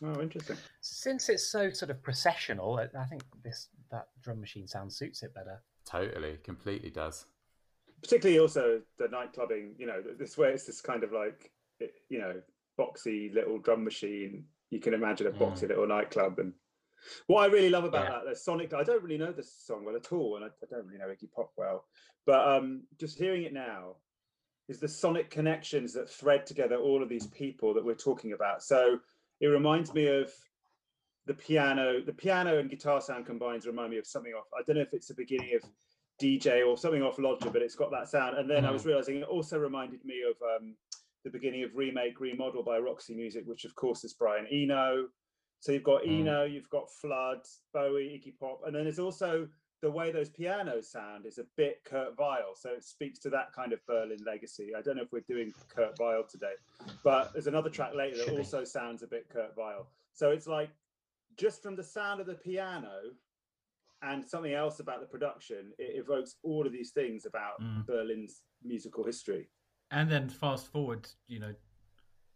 [0.03, 0.57] Oh, interesting.
[0.81, 5.23] Since it's so sort of processional, I I think this that drum machine sound suits
[5.23, 5.63] it better.
[5.89, 7.27] Totally, completely does.
[8.03, 9.75] Particularly also the night clubbing.
[9.79, 11.51] You know, this way it's this kind of like
[12.09, 12.41] you know
[12.79, 14.45] boxy little drum machine.
[14.71, 16.39] You can imagine a boxy little nightclub.
[16.39, 16.53] And
[17.27, 18.11] what I really love about Yeah.
[18.25, 18.75] that, the Sonic.
[18.75, 21.07] I don't really know this song well at all, and I, I don't really know
[21.07, 21.85] Iggy Pop well,
[22.27, 23.97] but um, just hearing it now
[24.69, 28.63] is the sonic connections that thread together all of these people that we're talking about.
[28.65, 28.99] So
[29.41, 30.33] it reminds me of
[31.27, 34.47] the piano, the piano and guitar sound combines remind me of something off.
[34.59, 35.63] I don't know if it's the beginning of
[36.21, 38.39] DJ or something off Lodger, but it's got that sound.
[38.39, 40.75] And then I was realizing it also reminded me of um,
[41.25, 45.09] the beginning of Remake Remodel by Roxy Music, which of course is Brian Eno.
[45.61, 46.21] So you've got Mm.
[46.21, 47.41] Eno, you've got Flood,
[47.73, 49.49] Bowie, Iggy Pop, and then there's also
[49.83, 52.55] the way those pianos sound is a bit Kurt Weill.
[52.55, 54.71] So it speaks to that kind of Berlin legacy.
[54.77, 56.55] I don't know if we're doing Kurt Weill today,
[57.05, 58.39] but there's another track later that Should be.
[58.39, 59.87] also sounds a bit Kurt Weill.
[60.15, 60.71] So it's like
[61.37, 62.91] just from the sound of the piano
[64.03, 67.87] and something else about the production, it evokes all of these things about Mm.
[67.87, 69.49] Berlin's musical history.
[69.93, 71.55] and then fast forward, you know,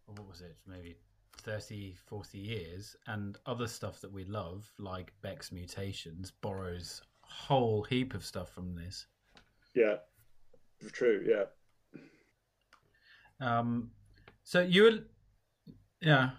[0.07, 0.57] what was it?
[0.67, 0.97] Maybe
[1.39, 7.83] 30, 40 years, and other stuff that we love, like Beck's Mutations, borrows a whole
[7.85, 9.07] heap of stuff from this.
[9.75, 9.97] Yeah,
[10.93, 11.25] true.
[11.27, 11.47] Yeah.
[13.41, 13.91] Um,
[14.45, 14.99] so you were,
[16.01, 16.31] yeah.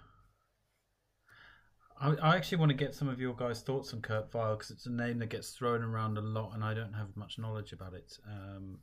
[2.02, 4.72] I, I actually want to get some of your guys' thoughts on Kurt Weill because
[4.72, 7.74] it's a name that gets thrown around a lot, and I don't have much knowledge
[7.74, 8.18] about it.
[8.28, 8.80] Um,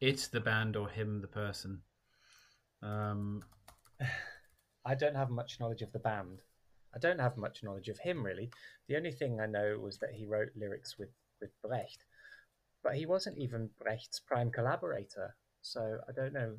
[0.00, 1.80] it's the band or him, the person.
[2.82, 3.42] Um,
[4.86, 6.42] I don't have much knowledge of the band.
[6.94, 8.50] I don't have much knowledge of him really.
[8.86, 11.08] The only thing I know was that he wrote lyrics with
[11.40, 12.04] with Brecht,
[12.84, 15.34] but he wasn't even Brecht's prime collaborator.
[15.62, 16.56] So I don't know.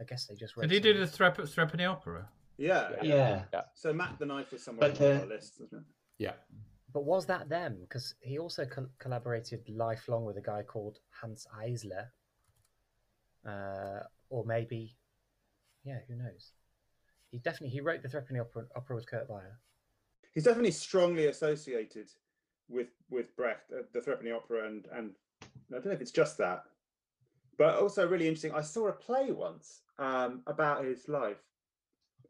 [0.00, 0.68] I guess they just wrote.
[0.68, 2.28] did he do the Threp- Threepenny Opera?
[2.62, 2.90] Yeah.
[3.02, 3.42] Yeah.
[3.52, 3.62] yeah.
[3.74, 5.86] So Mack the Knife was somewhere But, on uh, our list, wasn't it?
[6.18, 6.34] Yeah,
[6.92, 7.78] But was that them?
[7.80, 12.06] Because he also col- collaborated lifelong with a guy called Hanns Eisler.
[13.44, 14.96] Uh, or maybe,
[15.84, 16.52] yeah, who knows?
[17.32, 19.40] He definitely he wrote the Threepenny Opera, opera with Kurt Weill.
[20.32, 22.08] He's definitely strongly associated
[22.68, 25.10] with with Brecht, uh, the Threepenny Opera, and and
[25.42, 26.64] I don't know if it's just that,
[27.58, 28.52] but also really interesting.
[28.52, 31.42] I saw a play once um, about his life.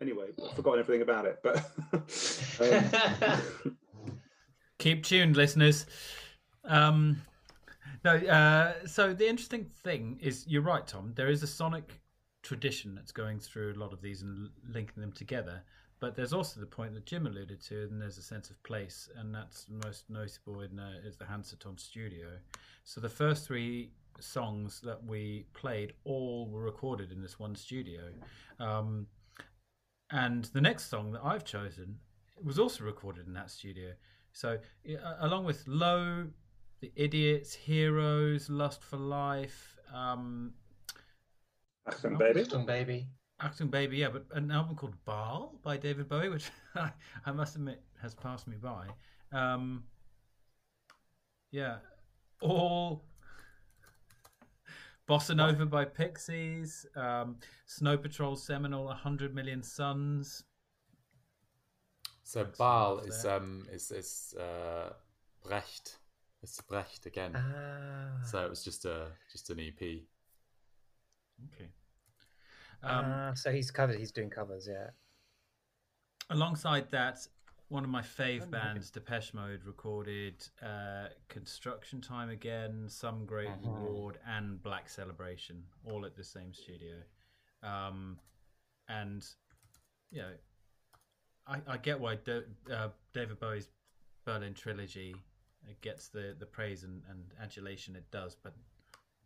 [0.03, 1.59] Anyway, I've forgotten everything about it, but
[3.65, 3.77] um,
[4.79, 5.87] Keep tuned, listeners.
[6.65, 7.23] Um,
[8.05, 11.13] no, uh, so the interesting thing is, you're right, Tom.
[11.15, 12.01] There is a sonic
[12.43, 15.63] tradition that's going through a lot of these and linking them together.
[16.01, 19.09] But there's also the point that Jim alluded to, and there's a sense of place,
[19.17, 22.27] and that's most notable in uh, is the Hansaton Studio.
[22.83, 28.01] So the first three songs that we played all were recorded in this one studio,
[28.59, 29.07] um,
[30.13, 31.99] and the next song that I've chosen
[32.43, 33.93] was also recorded in that studio.
[34.33, 36.27] So, yeah, along with Low,
[36.81, 40.53] The Idiots, Heroes, Lust for Life, um,
[41.89, 42.45] Achtung, baby.
[42.45, 43.09] Stung baby.
[43.41, 46.49] Acting Baby, yeah, but an album called Baal by David Bowie, which
[47.27, 48.87] I must admit has passed me by.
[49.33, 49.83] Um,
[51.51, 51.79] yeah,
[52.41, 53.05] all
[55.09, 57.37] Bossa Nova by Pixies, um,
[57.67, 60.45] Snow Patrol Seminole, 100 Million Suns.
[62.23, 64.93] So Thanks Baal is um is is uh,
[65.45, 65.99] Brecht.
[66.43, 67.33] It's Brecht again.
[67.37, 69.81] Ah, So it was just a just an EP.
[69.81, 71.69] Okay.
[72.85, 73.99] Um, ah, so he's covered.
[73.99, 74.91] He's doing covers, yeah.
[76.31, 77.19] alongside that,
[77.73, 83.49] one of my fave Oh, bands, Depeche Mode, recorded uh, Construction Time Again, Some Great
[83.49, 83.71] Uh-huh.
[83.73, 86.97] Reward, and Black Celebration, all at the same studio.
[87.63, 88.19] Um,
[88.89, 89.27] and,
[90.11, 90.33] you know,
[91.47, 92.19] I, I get why
[92.71, 93.71] uh, David Bowie's
[94.27, 95.17] Berlin trilogy
[95.67, 98.55] uh, gets the, the praise and, and adulation it does, but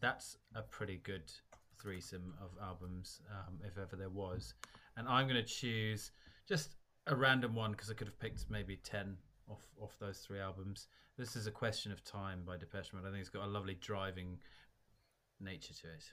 [0.01, 1.33] that's a pretty good
[1.81, 4.55] threesome of albums, um, if ever there was.
[4.97, 6.13] And I'm going to choose
[6.49, 6.77] just
[7.07, 9.17] a random one because I could have picked maybe 10
[9.49, 10.89] off, off those three albums.
[11.17, 13.07] This is A Question of Time by Depeche Mode.
[13.07, 14.39] I think it's got a lovely driving
[15.41, 16.05] nature to it.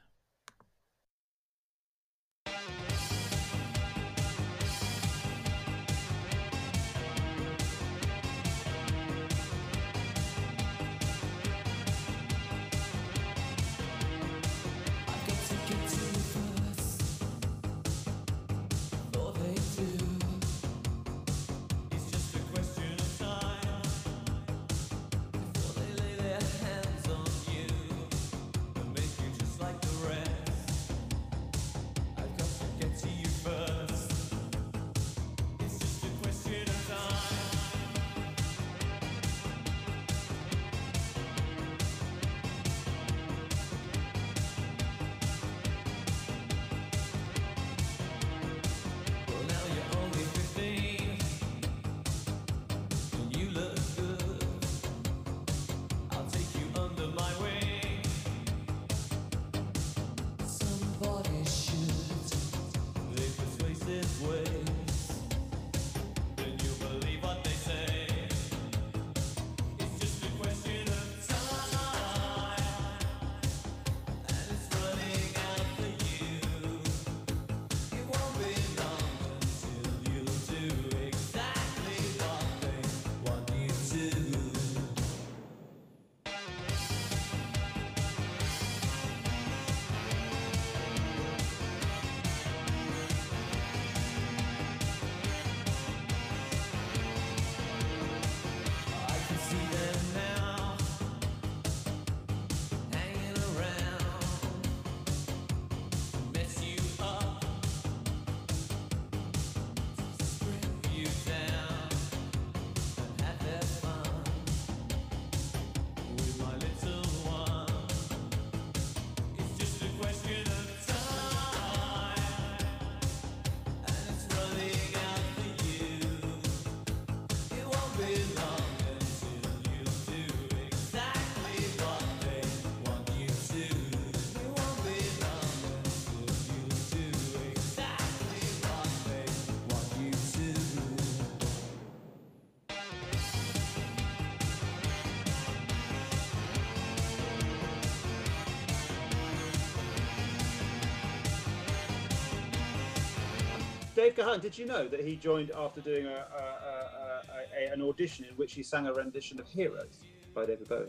[154.04, 157.74] Dave Gahan, did you know that he joined after doing a, a, a, a, a,
[157.74, 160.02] an audition in which he sang a rendition of Heroes
[160.36, 160.88] by David Bowie?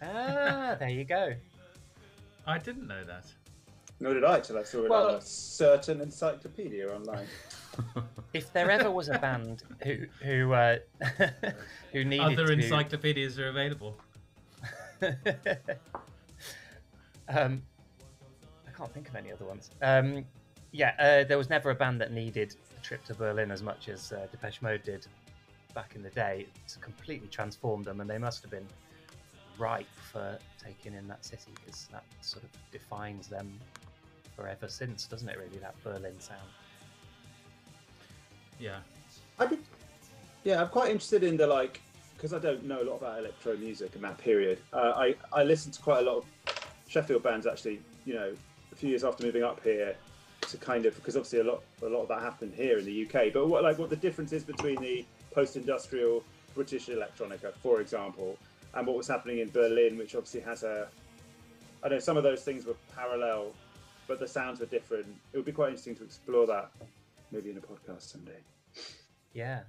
[0.00, 1.34] Ah, there you go.
[2.46, 3.26] I didn't know that.
[4.00, 7.26] Nor did I till I saw it Well- on a certain encyclopedia online.
[8.32, 10.78] If there ever was a band who who uh,
[11.92, 13.98] who needed Other to, encyclopedias are available.
[17.28, 17.62] um,
[18.66, 19.70] I can't think of any other ones.
[19.82, 20.24] Um,
[20.76, 23.88] yeah, uh, there was never a band that needed a trip to Berlin as much
[23.88, 25.06] as uh, Depeche Mode did
[25.74, 26.46] back in the day.
[26.68, 28.66] to completely transform them, and they must have been
[29.58, 33.58] ripe for taking in that city because that sort of defines them
[34.36, 35.38] forever since, doesn't it?
[35.38, 36.42] Really, that Berlin sound.
[38.60, 38.80] Yeah.
[39.38, 39.58] I'd be,
[40.44, 41.80] yeah, I'm quite interested in the like
[42.16, 44.58] because I don't know a lot about electro music in that period.
[44.74, 46.24] Uh, I I listened to quite a lot of
[46.86, 47.80] Sheffield bands actually.
[48.04, 48.34] You know,
[48.72, 49.96] a few years after moving up here
[50.48, 53.06] to kind of because obviously a lot a lot of that happened here in the
[53.06, 53.32] UK.
[53.32, 56.22] But what like what the difference is between the post-industrial
[56.54, 58.38] British electronica, for example,
[58.74, 60.88] and what was happening in Berlin, which obviously has a
[61.82, 63.52] I know some of those things were parallel,
[64.08, 65.06] but the sounds were different.
[65.32, 66.70] It would be quite interesting to explore that
[67.30, 68.38] maybe in a podcast someday.
[69.32, 69.60] Yeah,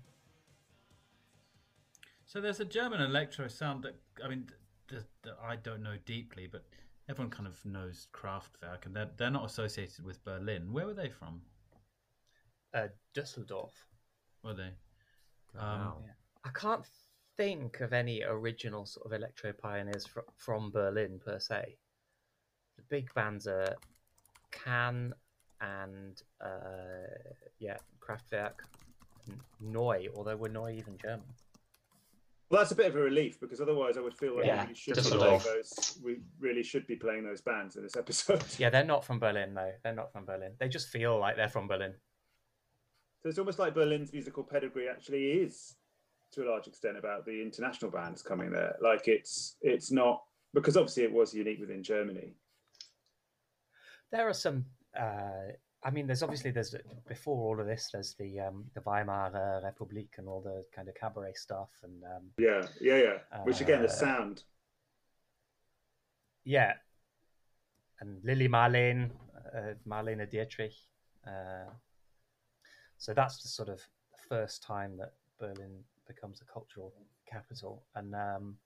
[2.27, 4.47] So there's a German electro sound that I mean
[4.89, 6.63] th- that I don't know deeply, but
[7.09, 10.71] everyone kind of knows Kraftwerk, and they're they're not associated with Berlin.
[10.71, 11.41] Where were they from?
[12.73, 13.73] uh, Dusseldorf.
[14.43, 14.71] Were they?
[15.55, 15.97] Wow.
[16.03, 16.11] Yeah.
[16.45, 16.85] I can't
[17.35, 21.77] think of any original sort of electro pioneers fr- from Berlin per se.
[22.77, 23.75] The big bands are
[24.51, 25.13] Can
[25.61, 27.07] and uh,
[27.59, 28.59] yeah, Kraftwerk,
[29.27, 31.25] N- Neu, although were Neu even German?
[32.49, 34.67] Well, that's a bit of a relief because otherwise I would feel like Yeah, we,
[34.67, 38.43] really should be playing those, we really should be playing those bands in this episode.
[38.57, 39.73] Yeah, they're not from Berlin though.
[39.83, 40.53] They're not from Berlin.
[40.57, 41.93] They just feel like they're from Berlin.
[43.21, 45.75] So it's almost like Berlin's musical pedigree actually is,
[46.31, 48.77] to a large extent, about the international bands coming there.
[48.81, 50.23] Like it's it's not
[50.53, 52.35] because obviously it was unique within Germany.
[54.11, 54.65] There are some.
[54.97, 55.51] Uh,
[55.87, 56.75] I mean, there's obviously there's
[57.07, 60.89] before all of this, there's the um, the Weimar uh, Republic and all the kind
[60.89, 63.43] of cabaret stuff, and um, Yeah, yeah, yeah.
[63.45, 64.43] Which again, the Uh, sound.
[66.43, 66.73] yeah,
[68.01, 69.11] and Lily Marlene,
[69.55, 70.73] uh, Marlene Dietrich.
[71.25, 71.69] Uh,
[72.97, 73.79] so that's the sort of
[74.27, 76.93] first time that Berlin becomes a cultural
[77.25, 78.57] capital, and um,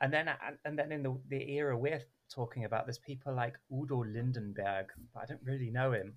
[0.00, 2.02] and then and, and then in the the era we're
[2.32, 6.14] talking about, there's people like Udo Lindenberg, but I don't really know him.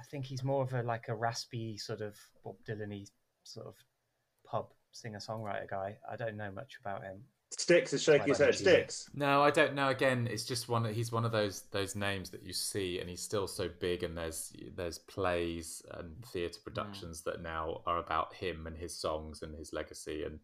[0.00, 3.06] I think he's more of a like a raspy sort of Bob Dylan-y
[3.44, 3.74] sort of
[4.44, 5.96] pub singer songwriter guy.
[6.10, 7.22] I don't know much about him.
[7.50, 8.54] Sticks is shaking his head.
[8.54, 9.08] Sticks.
[9.14, 9.88] No, I don't know.
[9.88, 10.84] Again, it's just one.
[10.92, 14.02] He's one of those those names that you see, and he's still so big.
[14.02, 17.24] And there's there's plays and theatre productions mm.
[17.24, 20.24] that now are about him and his songs and his legacy.
[20.24, 20.40] And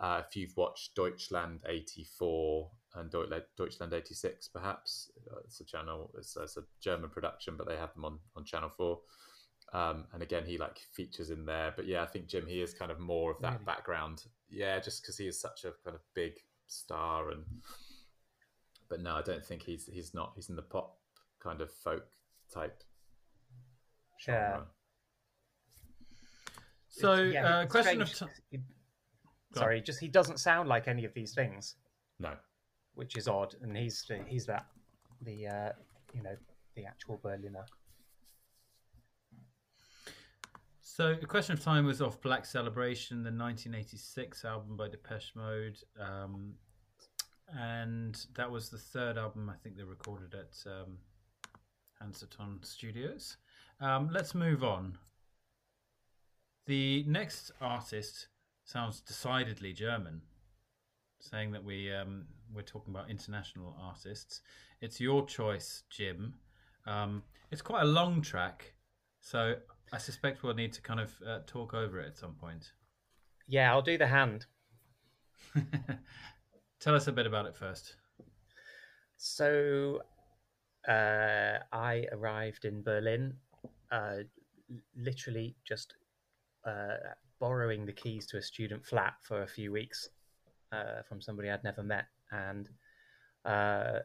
[0.00, 6.10] uh, if you've watched Deutschland '84 and Deutschland Deutschland '86, perhaps uh, it's a channel.
[6.18, 9.00] It's, it's a German production, but they have them on on Channel Four.
[9.72, 11.72] Um, and again, he like features in there.
[11.74, 13.64] But yeah, I think Jim he is kind of more of that Really?
[13.64, 14.24] background.
[14.50, 16.34] Yeah, just because he is such a kind of big
[16.66, 17.44] star and.
[18.88, 20.32] But no, I don't think he's he's not.
[20.34, 20.98] He's in the pop
[21.42, 22.06] kind of folk
[22.52, 22.82] type
[24.28, 24.60] Yeah.
[26.88, 28.28] So, Yeah, uh, it's question of time.
[29.52, 29.64] He- Go on.
[29.64, 31.76] sorry, just he doesn't sound like any of these things,
[32.18, 32.34] No,
[32.94, 33.54] which is odd.
[33.62, 34.66] And he's he's that
[35.22, 35.72] the uh,
[36.14, 36.36] you know
[36.74, 37.64] the actual Berliner.
[40.80, 45.78] So, A Question of Time was off Black Celebration, the 1986 album by Depeche Mode.
[45.98, 46.54] Um,
[47.58, 50.98] and that was the third album I think they recorded at um,
[52.02, 53.38] Hansaton Studios.
[53.80, 54.98] Um, let's move on.
[56.66, 58.28] The next artist
[58.64, 60.22] sounds decidedly German,
[61.20, 64.40] saying that we um, we're talking about international artists.
[64.80, 66.34] It's your choice, Jim.
[66.86, 68.74] Um, it's quite a long track,
[69.20, 69.54] so
[69.92, 72.72] I suspect we'll need to kind of uh, talk over it at some point.
[73.46, 74.46] Yeah, I'll do the hand.
[76.80, 77.96] Tell us a bit about it first.
[79.16, 80.00] So
[80.88, 83.34] uh, I arrived in Berlin,
[83.90, 84.24] uh,
[84.96, 85.94] literally just
[86.66, 86.96] uh,
[87.42, 90.10] borrowing the keys to a student flat for a few weeks
[90.70, 92.68] uh, from somebody I'd never met, and
[93.44, 93.98] uh,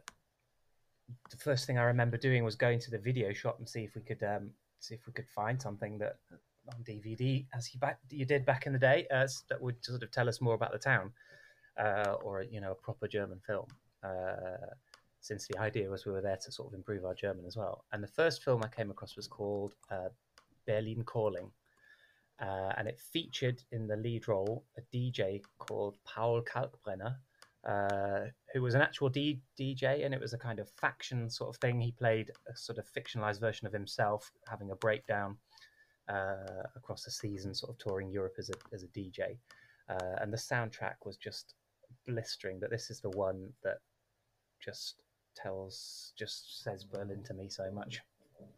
[1.30, 3.94] the first thing I remember doing was going to the video shop and see if
[3.94, 6.16] we could um, see if we could find something that
[6.74, 10.02] on DVD, as you back you did back in the day, uh, that would sort
[10.02, 11.12] of tell us more about the town,
[11.78, 13.68] uh, or you know a proper German film.
[14.02, 14.74] Uh,
[15.20, 17.84] since the idea was we were there to sort of improve our German as well.
[17.92, 20.08] And the first film I came across was called uh,
[20.66, 21.50] Berlin Calling,
[22.40, 27.16] uh, and it featured in the lead role a DJ called Paul Kalkbrenner,
[27.66, 31.50] uh, who was an actual D- DJ, and it was a kind of faction sort
[31.50, 31.80] of thing.
[31.80, 35.36] He played a sort of fictionalized version of himself having a breakdown
[36.08, 39.36] uh, across the season, sort of touring Europe as a, as a DJ.
[39.88, 41.54] Uh, and the soundtrack was just
[42.06, 43.78] blistering, but this is the one that
[44.60, 45.02] just
[45.34, 48.00] tells, just says Berlin to me so much.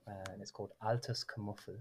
[0.06, 1.78] Uh, and it's called Altes Kamuffel.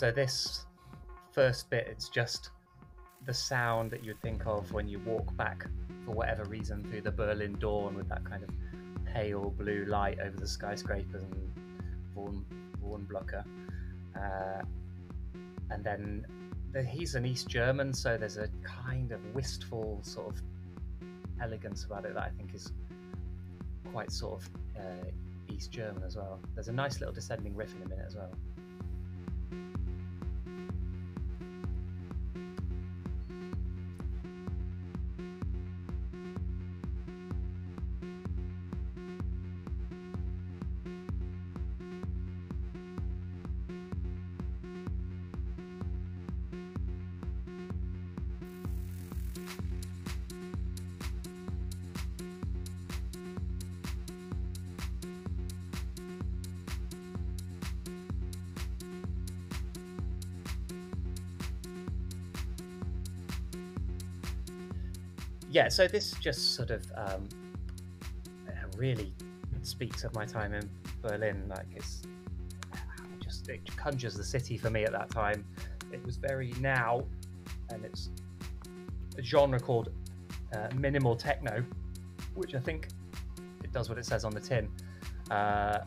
[0.00, 0.64] So this
[1.30, 2.52] first bit, it's just
[3.26, 5.66] the sound that you'd think of when you walk back,
[6.06, 8.48] for whatever reason, through the Berlin dawn with that kind of
[9.04, 11.52] pale blue light over the skyscrapers and
[12.14, 12.46] Wohn,
[12.82, 13.44] Wohnblöcke.
[14.16, 14.62] Uh,
[15.68, 16.24] and then
[16.72, 20.42] the, he's an East German, so there's a kind of wistful sort of
[21.42, 22.72] elegance about it that I think is
[23.92, 24.48] quite sort of
[24.78, 25.10] uh,
[25.52, 26.40] East German as well.
[26.54, 28.32] There's a nice little descending riff in a minute as well.
[65.70, 67.28] So this just sort of um,
[68.76, 69.12] really
[69.62, 70.68] speaks of my time in
[71.02, 71.44] Berlin.
[71.48, 72.02] Like it's
[73.22, 75.44] just it conjures the city for me at that time.
[75.92, 77.04] It was very now,
[77.68, 78.10] and it's
[79.18, 79.90] a genre called
[80.54, 81.64] uh, minimal techno,
[82.34, 82.88] which I think
[83.62, 84.68] it does what it says on the tin.
[85.30, 85.80] Uh,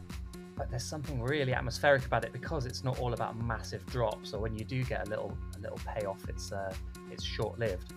[0.56, 4.34] but there's something really atmospheric about it because it's not all about massive drops.
[4.34, 6.74] Or when you do get a little a little payoff, it's uh,
[7.12, 7.94] it's short lived.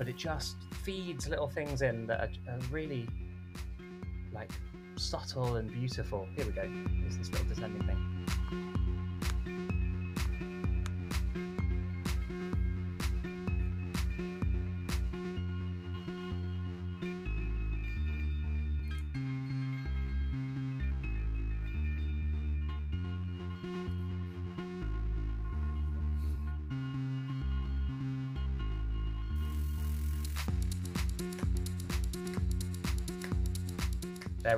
[0.00, 3.06] But it just feeds little things in that are, are really
[4.32, 4.50] like
[4.96, 6.26] subtle and beautiful.
[6.34, 6.66] Here we go.
[7.02, 8.09] There's this little descending thing.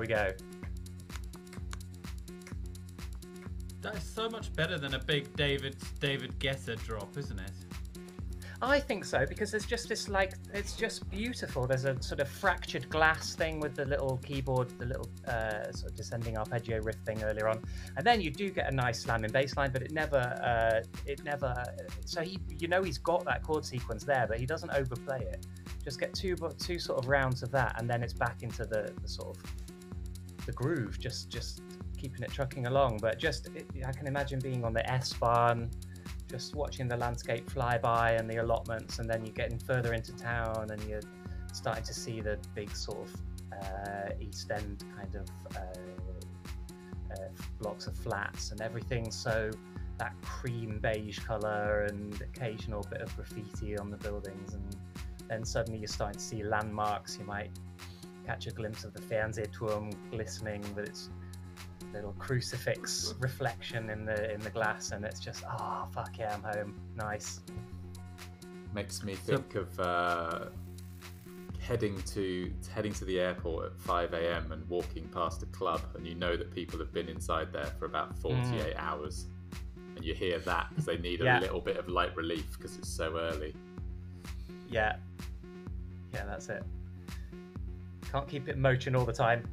[0.03, 0.33] We go.
[3.83, 7.53] That is so much better than a big David David Guetta drop, isn't it?
[8.63, 11.67] I think so because there's just this like it's just beautiful.
[11.67, 15.91] There's a sort of fractured glass thing with the little keyboard, the little uh, sort
[15.91, 17.61] of descending arpeggio riff thing earlier on,
[17.97, 21.25] and then you do get a nice slamming bass line, but it never, uh, it
[21.25, 21.53] never.
[22.05, 25.45] So he, you know, he's got that chord sequence there, but he doesn't overplay it.
[25.83, 28.93] Just get two, two sort of rounds of that, and then it's back into the,
[29.03, 29.43] the sort of
[30.47, 31.63] the groove, just just
[31.97, 32.99] keeping it trucking along.
[33.01, 35.71] But just it, I can imagine being on the S Bahn,
[36.29, 40.13] just watching the landscape fly by and the allotments, and then you're getting further into
[40.17, 41.01] town and you're
[41.53, 43.15] starting to see the big sort of
[43.61, 45.27] uh, East End kind of
[45.57, 45.61] uh,
[47.13, 47.29] uh,
[47.61, 49.11] blocks of flats and everything.
[49.11, 49.51] So
[49.99, 54.77] that cream beige color and occasional bit of graffiti on the buildings, and
[55.29, 57.19] then suddenly you're starting to see landmarks.
[57.19, 57.51] You might
[58.27, 61.11] catch a glimpse of the Fernsehturm glistening with its
[61.93, 66.43] little crucifix reflection in the in the glass, and it's just ah fuck yeah, I'm
[66.43, 66.81] home.
[66.97, 67.41] Nice.
[68.75, 70.47] Makes me think of uh,
[71.59, 74.53] heading to heading to the airport at 5 a.m.
[74.53, 77.85] and walking past a club, and you know that people have been inside there for
[77.85, 79.27] about 48 hours,
[79.95, 82.89] and you hear that because they need a little bit of light relief because it's
[82.89, 83.55] so early.
[84.71, 84.97] Yeah,
[86.15, 86.63] yeah, that's it.
[88.13, 89.49] Can't keep it motion all the time.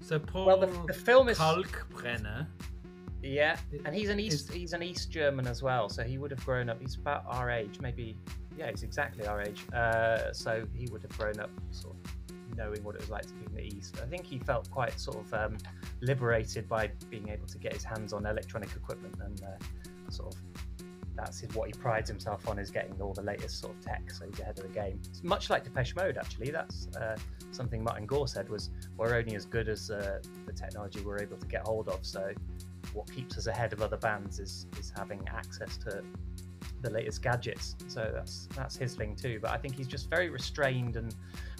[0.00, 2.46] So Paul Well, the, the film is Kalkbrenner.
[3.22, 6.30] yeah, and he's an Is- East he's an East German as well, so he would
[6.30, 6.80] have grown up.
[6.80, 8.16] He's about our age, maybe.
[8.56, 9.60] Yeah, he's exactly our age.
[9.74, 13.34] Uh, so he would have grown up sort of knowing what it was like to
[13.34, 13.96] be in the East.
[14.02, 15.58] I think he felt quite sort of um,
[16.00, 20.40] liberated by being able to get his hands on electronic equipment and uh, sort of
[21.18, 24.10] that's his, what he prides himself on is getting all the latest sort of tech
[24.10, 25.00] so he's ahead of the game.
[25.10, 26.50] It's much like Depeche Mode actually.
[26.50, 27.16] That's uh,
[27.50, 31.36] something Martin Gore said was we're only as good as uh, the technology we're able
[31.36, 32.32] to get hold of so
[32.94, 36.02] what keeps us ahead of other bands is is having access to
[36.80, 37.74] the latest gadgets.
[37.88, 41.14] So that's that's his thing too but I think he's just very restrained and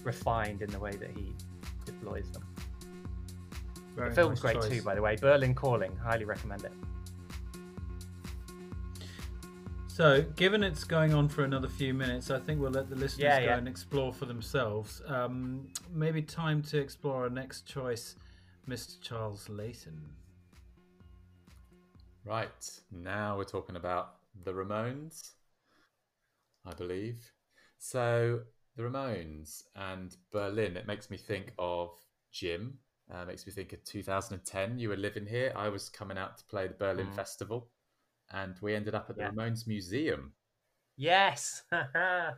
[0.04, 1.32] refined in the way that he
[1.84, 2.44] deploys them.
[3.96, 4.70] Very the film's nice great choice.
[4.70, 5.16] too by the way.
[5.16, 6.72] Berlin Calling highly recommend it
[9.98, 13.18] So, given it's going on for another few minutes, I think we'll let the listeners
[13.18, 13.56] Yeah, go yeah.
[13.56, 15.02] and explore for themselves.
[15.08, 18.14] Um, maybe time to explore our next choice,
[18.68, 19.00] Mr.
[19.02, 20.00] Charles Layton.
[22.24, 25.32] Right now we're talking about the Ramones,
[26.64, 27.32] I believe.
[27.78, 28.42] So
[28.76, 30.76] the Ramones and Berlin.
[30.76, 31.90] It makes me think of
[32.30, 32.78] Jim.
[33.12, 34.78] Uh, makes me think of 2010.
[34.78, 35.52] You were living here.
[35.56, 37.16] I was coming out to play the Berlin Mm.
[37.16, 37.68] Festival,
[38.32, 39.30] and we ended up at the Yeah.
[39.30, 40.32] Ramones Museum.
[40.96, 42.34] yes it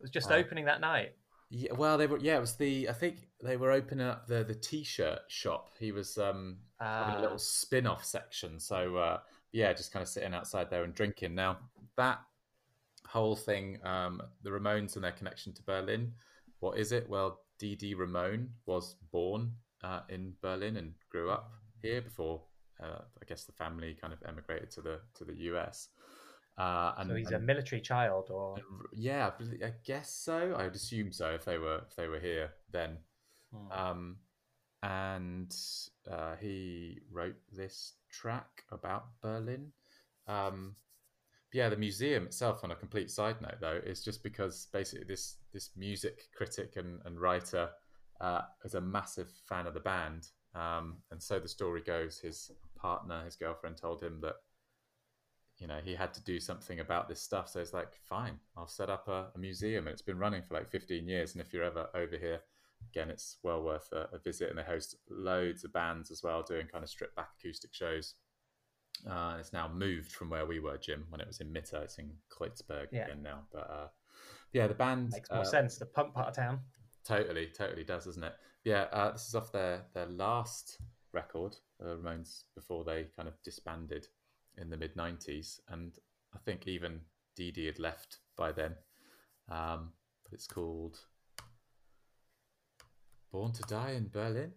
[0.00, 1.12] was just Uh, opening that night
[1.52, 2.18] Yeah, well, they were.
[2.18, 2.88] Yeah, it was the.
[2.88, 5.74] I think they were opening up the the t-shirt shop.
[5.80, 7.20] He was um having a Ah.
[7.22, 8.60] little spin-off section.
[8.60, 9.18] So uh,
[9.50, 11.34] yeah, just kind of sitting outside there and drinking.
[11.34, 11.58] Now
[11.96, 12.20] that
[13.04, 16.12] whole thing, um, the Ramones and their connection to Berlin.
[16.60, 17.08] What is it?
[17.08, 19.52] Well, Dee Ramone was born
[19.82, 21.50] uh, in Berlin and grew up
[21.82, 22.44] here before.
[22.82, 25.88] Uh, I guess the family kind of emigrated to the to the US.
[26.58, 28.56] Uh, and, so he's a military child or
[28.92, 29.30] yeah,
[29.62, 30.54] I I guess so.
[30.58, 32.98] I would assume so if they were if they were here then.
[33.52, 33.72] Hmm.
[33.72, 34.16] Um,
[34.82, 35.54] and
[36.10, 39.72] uh, he wrote this track about Berlin.
[40.26, 40.76] Um,
[41.52, 45.36] yeah, the museum itself, on a complete side note, though, is just because basically this
[45.52, 47.68] this music critic and, and writer
[48.20, 52.18] uh, is a massive fan of the band, um, and so the story goes.
[52.18, 54.36] His partner, his girlfriend, told him that
[55.58, 57.48] you know he had to do something about this stuff.
[57.48, 60.54] So it's like, fine, I'll set up a, a museum, and it's been running for
[60.54, 61.32] like 15 years.
[61.32, 62.40] And if you're ever over here,
[62.90, 64.50] again, it's well worth a, a visit.
[64.50, 68.14] And they host loads of bands as well, doing kind of stripped back acoustic shows.
[69.08, 71.74] Uh, it's now moved from where we were, Jim, when it was in Mitte.
[71.74, 73.04] It's in Kreuzberg Yeah.
[73.04, 73.42] again now.
[73.52, 73.88] But uh,
[74.52, 75.78] yeah, the band Makes more uh, sense.
[75.78, 76.60] The punk part of town.
[77.04, 78.34] Totally, totally does, doesn't it?
[78.64, 80.78] Yeah, uh, this is off their their last
[81.12, 84.06] record, uh, Ramones, before they kind of disbanded
[84.56, 85.98] in the mid '90s, and
[86.34, 87.00] I think even
[87.36, 88.74] Dee Dee had left by then.
[89.48, 89.92] Um,
[90.24, 90.98] but it's called
[93.30, 94.52] "Born to Die in Berlin."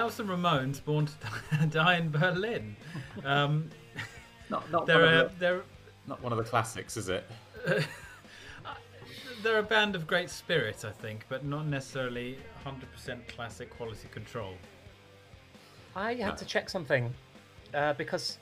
[0.00, 1.12] That was the Ramones, Born to
[1.58, 2.74] Die- Die in Berlin.
[3.22, 3.68] Um,
[4.48, 5.62] Not not one they're, a, of the, they're,
[6.06, 7.22] not one of the classics, is it?
[9.42, 14.54] they're a band of great spirit, I think, but not necessarily 100% classic quality control.
[15.94, 17.12] I had to check something
[17.74, 18.38] uh, because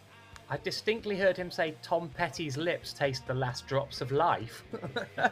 [0.49, 4.63] I distinctly heard him say Tom Petty's lips taste the last drops of life.
[5.19, 5.31] I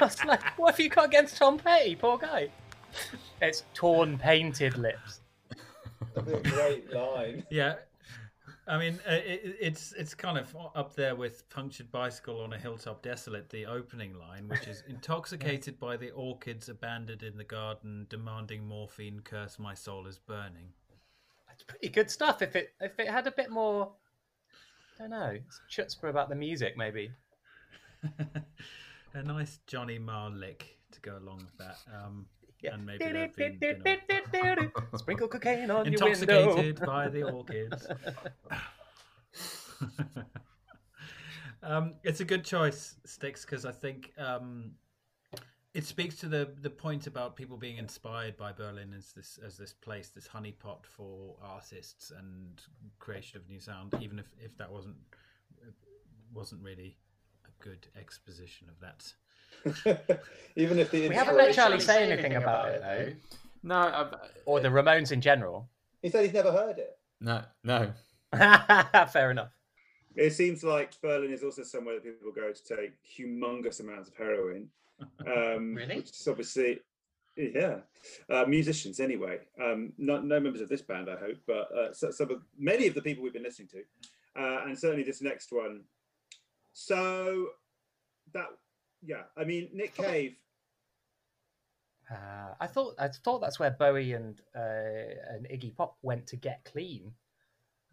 [0.00, 1.94] was like, what have you got against Tom Petty?
[1.94, 2.48] Poor guy.
[3.40, 5.20] It's torn, painted lips.
[6.24, 7.44] That'd be a great line.
[7.50, 7.76] Yeah.
[8.66, 12.58] I mean, uh, it, it's it's kind of up there with "Punctured Bicycle on a
[12.58, 18.06] Hilltop Desolate," the opening line, which is "Intoxicated by the orchids abandoned in the garden,
[18.10, 19.20] demanding morphine.
[19.20, 20.68] Curse my soul is burning."
[21.52, 22.42] It's pretty good stuff.
[22.42, 23.92] If it if it had a bit more,
[24.98, 25.38] I don't know,
[25.70, 27.10] chutzpah about the music, maybe.
[29.14, 31.78] a nice Johnny Marr lick to go along with that.
[31.92, 32.26] Um,
[32.60, 32.74] Yeah.
[32.74, 36.06] And maybe there'd been, you Sprinkle cocaine on your window.
[36.06, 37.86] intoxicated by the orchids.
[41.62, 44.72] um, it's a good choice, Sticks, because I think um,
[45.74, 49.56] It speaks to the the point about people being inspired by Berlin as this as
[49.56, 52.60] this place, this honeypot for artists and
[52.98, 54.96] creation of new sound, even if, if that wasn't
[56.34, 56.96] wasn't really
[57.46, 59.12] a good exposition of that.
[60.56, 63.12] Even if the We haven't let Charlie say anything about it though,
[63.62, 65.68] No, I've, or the Ramones in general.
[66.02, 66.96] He said he's never heard it.
[67.20, 67.92] no, no.
[69.12, 69.50] Fair enough.
[70.16, 74.16] It seems like Berlin is also somewhere that people go to take humongous amounts of
[74.16, 74.68] heroin.
[75.24, 75.96] Um, Really?
[75.98, 76.80] Which is obviously,
[77.36, 77.76] yeah,
[78.28, 79.38] uh, musicians anyway.
[79.62, 82.88] Um, not no members of this band, I hope, but uh, so, some of many
[82.88, 85.82] of the people we've been listening to, uh, and certainly this next one.
[86.72, 87.46] So
[88.32, 88.46] that,
[89.02, 90.36] yeah, I mean Nick Cave.
[92.10, 96.36] Uh, I thought I thought that's where Bowie and uh, and Iggy Pop went to
[96.36, 97.12] get clean.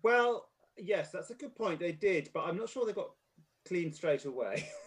[0.04, 1.80] Well, yes, that's a good point.
[1.80, 3.12] They did, but I'm not sure they got
[3.68, 4.70] clean straight away.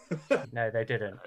[0.51, 1.19] No, they didn't.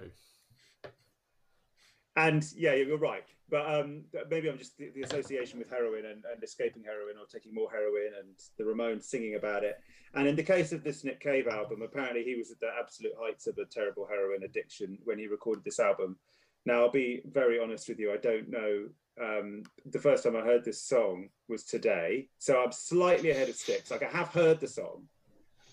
[2.16, 3.22] And yeah, you're right.
[3.52, 7.26] But um, maybe I'm just the, the association with heroin and, and escaping heroin or
[7.30, 9.78] taking more heroin and the Ramones singing about it.
[10.14, 13.12] And in the case of this Nick Cave album, apparently he was at the absolute
[13.20, 16.16] heights of a terrible heroin addiction when he recorded this album.
[16.64, 18.10] Now, I'll be very honest with you.
[18.10, 18.88] I don't know.
[19.22, 22.28] Um, the first time I heard this song was today.
[22.38, 23.90] So I'm slightly ahead of Sticks.
[23.90, 25.02] Like I have heard the song,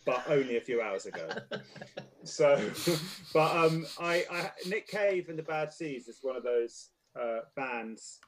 [0.06, 1.30] but only a few hours ago.
[2.26, 2.70] So,
[3.34, 6.90] but um, I, I Nick Cave and the Bad Seeds is one of those
[7.20, 8.20] uh, bands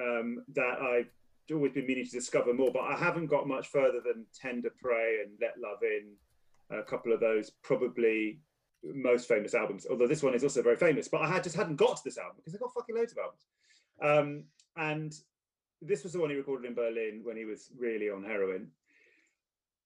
[0.00, 1.10] um, that I've
[1.52, 5.18] always been meaning to discover more, but I haven't got much further than Tender Prey
[5.24, 8.40] and Let Love In, a couple of those probably
[8.82, 9.86] most famous albums.
[9.90, 12.18] Although this one is also very famous, but I had just hadn't got to this
[12.18, 13.46] album because I got fucking loads of albums.
[14.00, 14.44] Um,
[14.76, 15.14] and
[15.82, 18.68] this was the one he recorded in Berlin when he was really on heroin.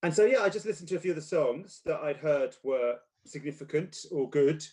[0.03, 2.57] And so, yeah, I just listened to a few of the songs that I'd heard
[2.65, 4.65] were significant or good.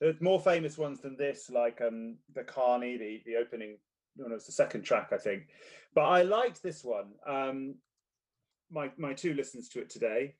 [0.00, 3.78] There are more famous ones than this, like um, the Carny, the the opening.
[4.16, 5.48] No, no, it's the second track, I think.
[5.94, 7.12] But I liked this one.
[7.26, 7.76] Um,
[8.70, 10.34] my my two listens to it today,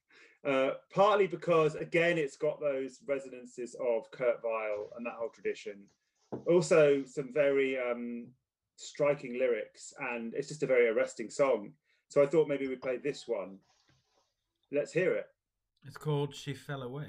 [0.46, 5.84] uh, partly because again it's got those resonances of Kurt Weill and that whole tradition.
[6.46, 8.28] Also, some very um,
[8.76, 11.72] striking lyrics, and it's just a very arresting song.
[12.08, 13.58] So I thought maybe we'd play this one.
[14.70, 15.26] Let's hear it.
[15.84, 17.06] It's called She Fell Away.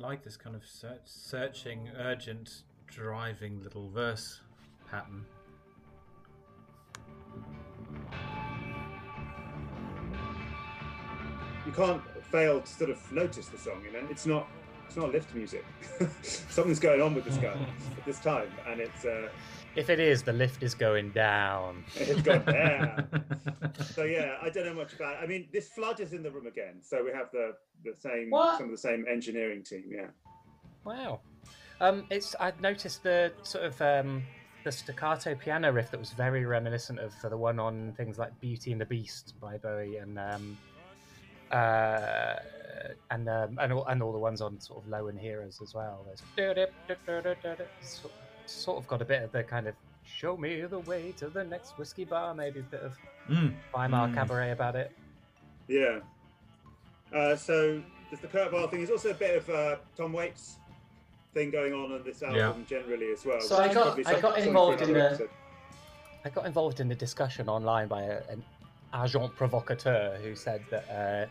[0.00, 4.40] Like this kind of search, searching, urgent, driving little verse
[4.90, 5.24] pattern.
[11.64, 13.82] You can't fail to sort of notice the song.
[13.84, 14.46] You know, it's not
[14.94, 15.64] it's not lift music.
[16.22, 17.48] Something's going on with this guy
[17.96, 19.28] at this time, and it's uh,
[19.74, 21.82] If it is, the lift is going down.
[21.96, 23.24] it's gone down.
[23.92, 25.14] so yeah, I don't know much about.
[25.14, 25.24] It.
[25.24, 28.30] I mean, this flood is in the room again, so we have the the same
[28.30, 28.58] What?
[28.58, 29.82] some of the same engineering team.
[29.88, 30.06] Yeah.
[30.84, 31.18] Wow.
[31.80, 34.22] Um, it's I've noticed the sort of um,
[34.62, 38.70] the staccato piano riff that was very reminiscent of the one on things like Beauty
[38.70, 40.56] and the Beast by Bowie and um,
[41.50, 42.36] uh,
[43.10, 45.74] and um, and all, and all the ones on sort of Low and Heroes as
[45.74, 46.04] well.
[46.06, 46.22] There's
[47.82, 48.12] sort-
[48.46, 49.74] sort of got a bit of the kind of
[50.04, 52.92] show me the way to the next whiskey bar, maybe a bit of
[53.28, 53.54] Mm.
[53.74, 54.14] Weimar Mm.
[54.14, 54.92] cabaret about it.
[55.66, 56.00] Yeah.
[57.14, 57.80] Uh, so
[58.10, 58.80] there's the Kurt Weill thing.
[58.80, 60.58] There's also a bit of uh, Tom Waits
[61.32, 63.40] thing going on on this album generally as well.
[63.40, 65.30] So I got- I got involved in the- episode.
[66.26, 68.42] I got involved in a discussion online by a, an
[69.02, 71.26] agent provocateur who said that uh,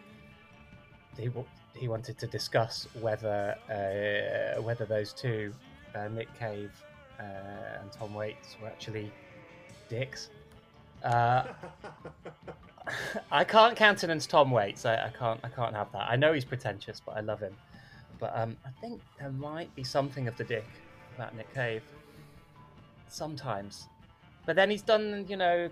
[1.20, 5.54] he w- he wanted to discuss whether uh, whether those two,
[5.96, 6.72] uh, Nick Cave
[7.20, 7.24] uh,
[7.82, 9.12] and Tom Waits, were actually
[9.90, 10.30] dicks.
[11.04, 11.46] Uh,
[13.32, 14.86] I can't countenance Tom Waits.
[14.86, 15.40] I, I can't.
[15.44, 16.10] I can't have that.
[16.10, 17.56] I know he's pretentious, but I love him.
[18.20, 20.66] But um, I think there might be something of the dick
[21.16, 21.84] about Nick Cave.
[23.08, 23.88] Sometimes,
[24.46, 25.70] but then he's done, you know,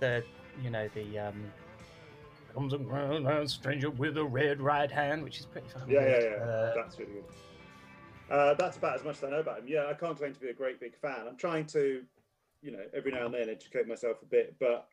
[0.00, 0.24] the,
[0.62, 1.44] you know, the um,
[2.54, 6.18] comes around a stranger with a red right hand, which is pretty fucking Yeah, yeah,
[6.18, 6.42] yeah.
[6.42, 7.24] Uh, That's really good.
[8.30, 9.66] Uh, that's about as much as I know about him.
[9.68, 11.26] Yeah, I can't claim to be a great big fan.
[11.28, 12.02] I'm trying to,
[12.62, 14.88] you know, every now and then educate myself a bit, but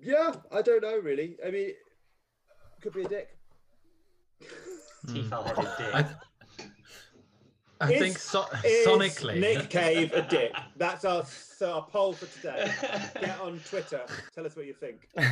[0.00, 1.36] yeah, I don't know really.
[1.46, 1.70] I mean,
[2.80, 3.36] could be a dick.
[5.06, 6.06] Teeth-headed dick.
[7.82, 9.38] I, I Is- think so- Is sonically.
[9.38, 10.52] Nick Cave a dick?
[10.76, 12.70] That's our, so our poll for today.
[13.20, 14.02] Get on Twitter.
[14.34, 15.08] Tell us what you think.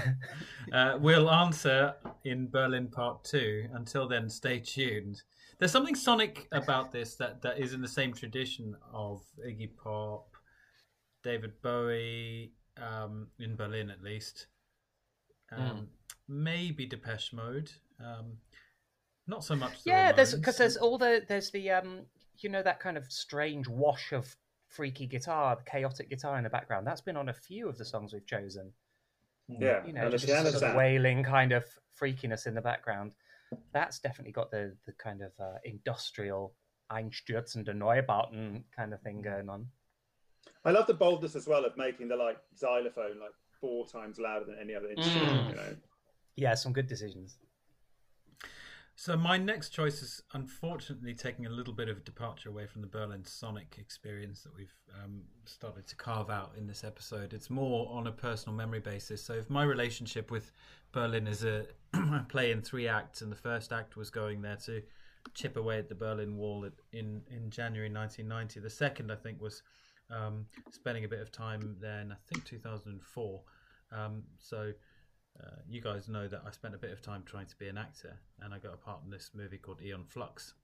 [0.72, 1.94] Uh, we'll answer
[2.24, 3.66] in Berlin Part Two.
[3.74, 5.20] Until then, stay tuned.
[5.58, 10.28] There's something sonic about this that, that is in the same tradition of Iggy Pop,
[11.24, 14.46] David Bowie, um, in Berlin at least.
[15.50, 15.88] Um,
[16.28, 17.72] Maybe Depeche Mode.
[17.98, 18.36] Um,
[19.26, 19.82] not so much.
[19.82, 22.02] The yeah, there's because there's all the there's the um,
[22.42, 24.36] you know, that kind of strange wash of
[24.68, 26.86] freaky guitar, the chaotic guitar in the background.
[26.86, 28.72] That's been on a few of the songs we've chosen.
[29.48, 29.62] Hmm.
[29.62, 31.64] Yeah, you know, just sort of wailing kind of
[32.00, 33.12] freakiness in the background.
[33.72, 36.54] That's definitely got the the kind of uh, industrial
[36.90, 39.22] Einstürzende Neubauten kind of thing hmm.
[39.22, 39.66] going on.
[40.64, 44.44] I love the boldness as well of making the like xylophone like four times louder
[44.46, 45.42] than any other instrument.
[45.42, 45.48] Hmm.
[45.50, 45.76] You know.
[46.36, 47.38] Yeah, some good decisions.
[49.00, 52.82] So my next choice is unfortunately taking a little bit of a departure away from
[52.82, 57.32] the Berlin Sonic experience that we've um, started to carve out in this episode.
[57.32, 59.22] It's more on a personal memory basis.
[59.22, 60.52] So if my relationship with
[60.92, 61.64] Berlin is a
[62.28, 64.82] play in three acts, and the first act was going there to
[65.32, 68.60] chip away at the Berlin Wall in in January 1990.
[68.60, 69.62] The second, I think, was
[70.10, 73.40] um, spending a bit of time there in I think 2004.
[73.92, 74.72] Um, so
[75.42, 77.78] uh, you guys know that I spent a bit of time trying to be an
[77.78, 80.54] actor, and I got a part in this movie called Eon Flux.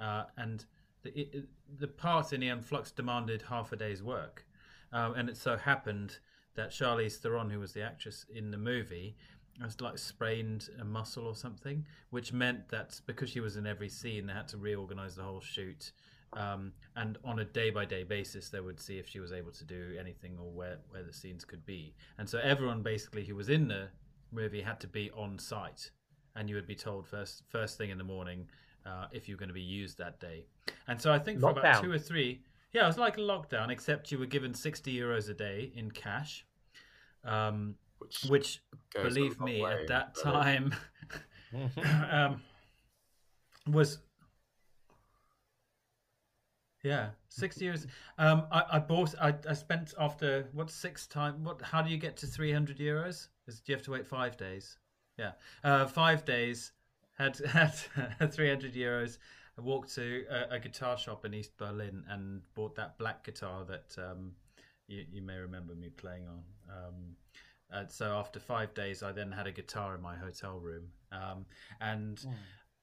[0.00, 0.64] Uh, and
[1.02, 1.44] the
[1.78, 4.46] the part in Eon Flux demanded half a day's work,
[4.92, 6.18] um, and it so happened
[6.54, 9.16] that Charlize Theron, who was the actress in the movie,
[9.60, 13.88] has like sprained a muscle or something, which meant that because she was in every
[13.88, 15.92] scene, they had to reorganize the whole shoot.
[16.34, 19.52] Um, and on a day by day basis, they would see if she was able
[19.52, 21.94] to do anything or where, where the scenes could be.
[22.18, 23.88] And so everyone basically who was in the
[24.32, 25.90] movie had to be on site,
[26.34, 28.48] and you would be told first first thing in the morning
[28.86, 30.46] uh, if you're going to be used that day.
[30.88, 33.70] And so I think for about two or three, yeah, it was like a lockdown,
[33.70, 36.44] except you were given sixty euros a day in cash,
[37.24, 38.62] um, Which which
[38.94, 40.32] believe me, way at that Berlin.
[40.32, 40.74] time
[42.10, 42.42] um,
[43.66, 43.98] was
[46.82, 47.86] yeah six years.
[48.18, 49.14] Um, I, I bought.
[49.20, 51.44] I, I spent after what six time.
[51.44, 51.60] What?
[51.62, 53.28] How do you get to three hundred euros?
[53.60, 54.78] Do you have to wait five days?
[55.18, 55.32] Yeah,
[55.64, 56.72] uh, five days.
[57.18, 59.18] Had had three hundred euros.
[59.58, 63.64] I walked to a, a guitar shop in East Berlin and bought that black guitar
[63.64, 64.32] that um,
[64.88, 66.42] you, you may remember me playing on.
[66.70, 66.94] Um,
[67.72, 71.46] uh, so after five days, I then had a guitar in my hotel room, um,
[71.80, 72.24] and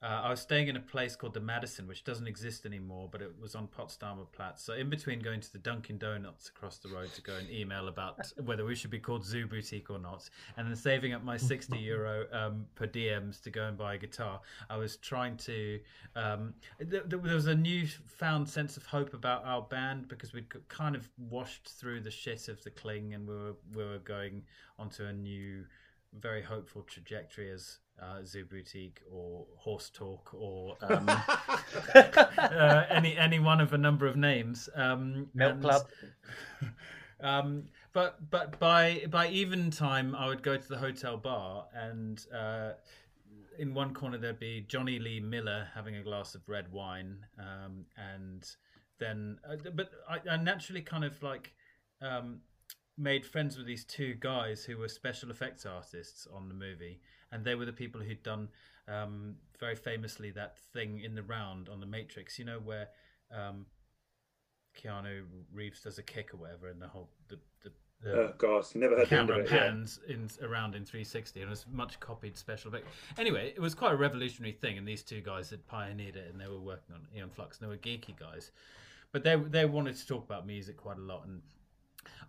[0.02, 3.22] uh, I was staying in a place called the Madison, which doesn't exist anymore, but
[3.22, 4.64] it was on Potsdamer Platz.
[4.64, 7.90] So in between going to the Dunkin' Donuts across the road to go and email
[7.90, 11.36] about whether we should be called Zoo Boutique or not, and then saving up my
[11.36, 14.40] 60 euro um, per diems to go and buy a guitar,
[14.70, 15.80] I was trying to.
[16.16, 20.48] Um, th- th- there was a newfound sense of hope about our band because we'd
[20.70, 24.44] kind of washed through the shit of the Cling, and we were we were going
[24.78, 25.66] onto a new,
[26.18, 31.10] very hopeful trajectory as uh, Zoo Boutique or Horse Talk or um,
[31.96, 34.70] uh, any any one of a number of names.
[34.76, 35.82] Um, Milk and- Club.
[37.22, 42.24] um, but but by by even time, I would go to the hotel bar, and
[42.34, 42.72] uh,
[43.58, 47.86] in one corner there'd be Jonny Lee Miller having a glass of red wine, um,
[47.98, 48.48] and
[49.00, 51.54] then uh, but I, I naturally kind of like.
[52.02, 52.42] Um,
[53.00, 57.00] made friends with these two guys who were special effects artists on the movie,
[57.32, 58.50] and they were the people who'd done
[58.88, 62.40] um, very famously that thing in the round on the Matrix.
[62.40, 62.88] You know where
[63.32, 63.66] um,
[64.78, 65.24] Keanu
[65.54, 67.72] Reeves does a kick or whatever, and the whole the the,
[68.02, 69.52] the Oh gosh, never heard camera it.
[69.52, 69.60] Yeah.
[69.60, 72.88] pans in around in 360 and it was much copied special effect.
[73.18, 76.40] Anyway, it was quite a revolutionary thing, and these two guys had pioneered it, and
[76.40, 78.52] they were working on Eon Flux, and they were geeky guys,
[79.12, 81.42] but they they wanted to talk about music quite a lot, and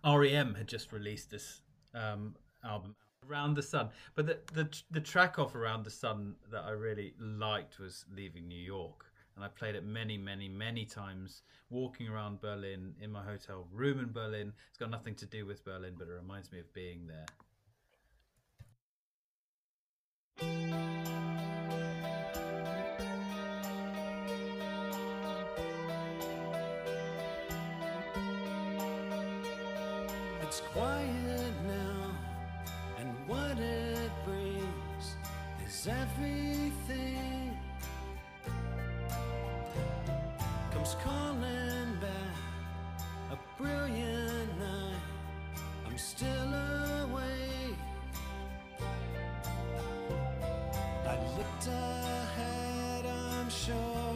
[0.03, 1.61] REM had just released this
[1.93, 2.95] um, album
[3.29, 7.13] Around the Sun, but the, the the track off Around the Sun that I really
[7.19, 9.05] liked was Leaving New York,
[9.35, 13.99] and I played it many, many, many times walking around Berlin in my hotel room
[13.99, 14.53] in Berlin.
[14.69, 17.25] It's got nothing to do with Berlin, but it reminds me of being there.
[40.91, 43.01] Comes calling back
[43.31, 44.95] a brilliant night.
[45.85, 46.53] I'm still
[47.03, 47.77] awake.
[51.07, 54.10] I looked ahead, I'm sure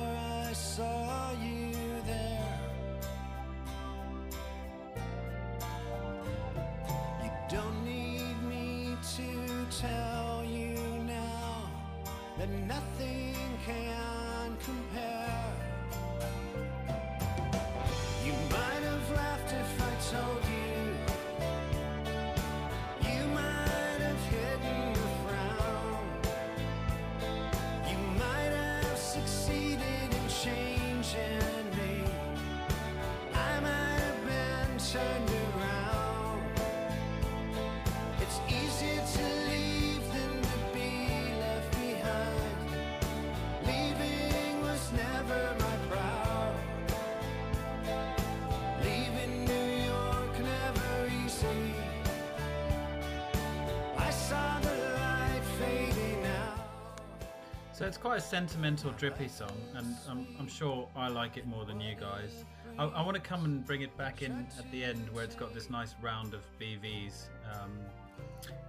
[57.75, 61.65] So it's quite a sentimental, drippy song, and I'm, I'm sure I like it more
[61.65, 62.45] than you guys.
[62.79, 65.35] I, I want to come and bring it back in at the end where it's
[65.35, 67.23] got this nice round of BVs.
[67.51, 67.71] Um,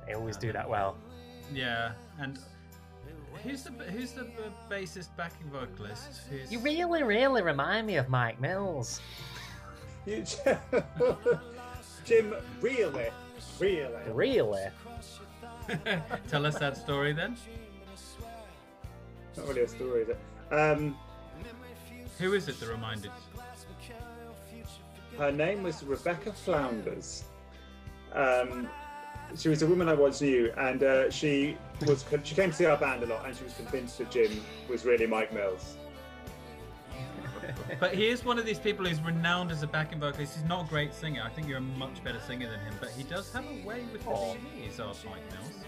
[0.09, 0.97] They always do that well.
[1.55, 2.41] yeah, and
[3.45, 4.27] who's the who's the
[4.69, 6.23] bassist backing vocalist?
[6.29, 9.01] Who's You really, really remind me of Mike Mills.
[12.05, 13.07] Jim, really,
[13.61, 14.11] really.
[14.13, 14.67] Really?
[16.29, 17.37] Tell us that story then.
[19.37, 20.19] Not really a story, is it?
[20.53, 20.97] Um,
[22.19, 23.07] Who is it that reminded?
[23.07, 23.11] you?
[25.19, 27.25] her name was Rebecca Flounders.
[28.13, 28.69] Um,
[29.35, 31.57] she was a woman I once knew, and uh, she
[31.87, 34.31] was she came to see our band a lot, and she was convinced that Jim
[34.69, 35.77] was really Mike Mills.
[37.79, 40.35] But he is one of these people who's renowned as a backing vocalist.
[40.35, 41.23] He's not a great singer.
[41.25, 43.85] I think you're a much better singer than him, but he does have a way
[43.93, 44.35] with the Aw.
[44.35, 45.65] BVs, our Mike Mills.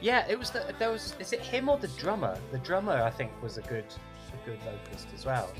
[0.00, 1.14] Yeah, it was the, there was.
[1.18, 2.38] Is it him or the drummer?
[2.52, 3.86] The drummer, I think, was a good,
[4.32, 5.52] a good vocalist as well.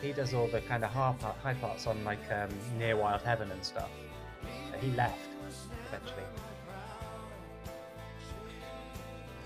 [0.00, 3.22] He does all the kind of high, part, high parts on like um, Near Wild
[3.22, 3.90] Heaven and stuff.
[4.70, 5.18] But he left
[5.88, 6.22] eventually.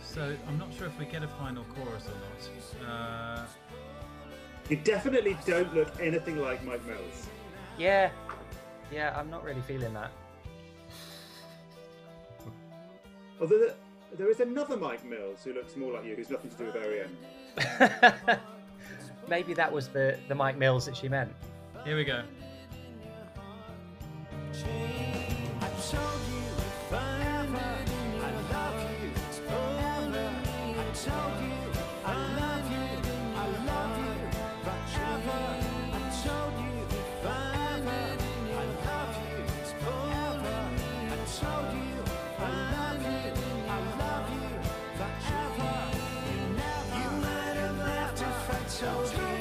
[0.02, 2.88] So I'm not sure if we get a final chorus or not.
[2.90, 3.46] Uh,
[4.68, 7.26] You definitely don't look anything like Mike Mills.
[7.78, 8.10] Yeah,
[8.92, 10.10] yeah, I'm not really feeling that.
[13.40, 13.74] Although there,
[14.16, 16.76] there is another Mike Mills who looks more like you, who's nothing to do with
[16.76, 18.40] REM.
[19.28, 21.32] Maybe that was the, the Mike Mills that she meant.
[21.85, 22.22] Here we go.
[41.40, 41.88] told you
[48.78, 49.38] forever,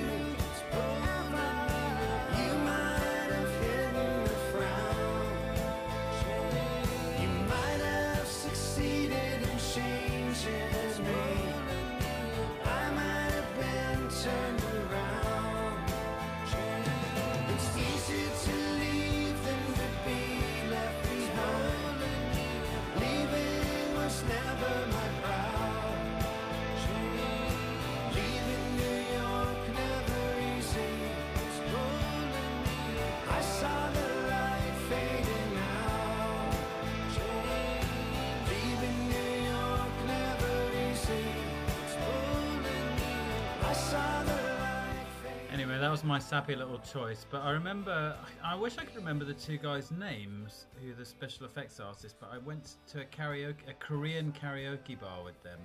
[45.98, 47.26] was my sappy little choice.
[47.28, 51.48] But I remember, I wish I could remember the two guys' names, who the special
[51.48, 52.16] effects artists.
[52.20, 55.58] But I went to a karaoke, a Korean karaoke bar with them,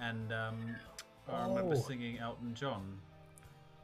[0.00, 0.76] and um,
[1.28, 1.80] I remember Oh.
[1.80, 2.96] singing Elton John.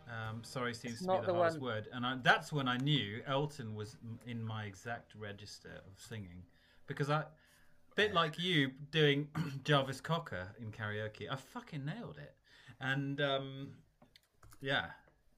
[0.06, 2.76] Um, sorry seems to be the, the hardest one- word, and I, that's when I
[2.76, 6.44] knew Elton was in my exact register of singing,
[6.86, 7.24] because I,
[7.96, 9.26] bit like you doing
[9.64, 12.34] Jarvis Cocker in karaoke, I fucking nailed it,
[12.80, 13.68] and um,
[14.60, 14.86] yeah,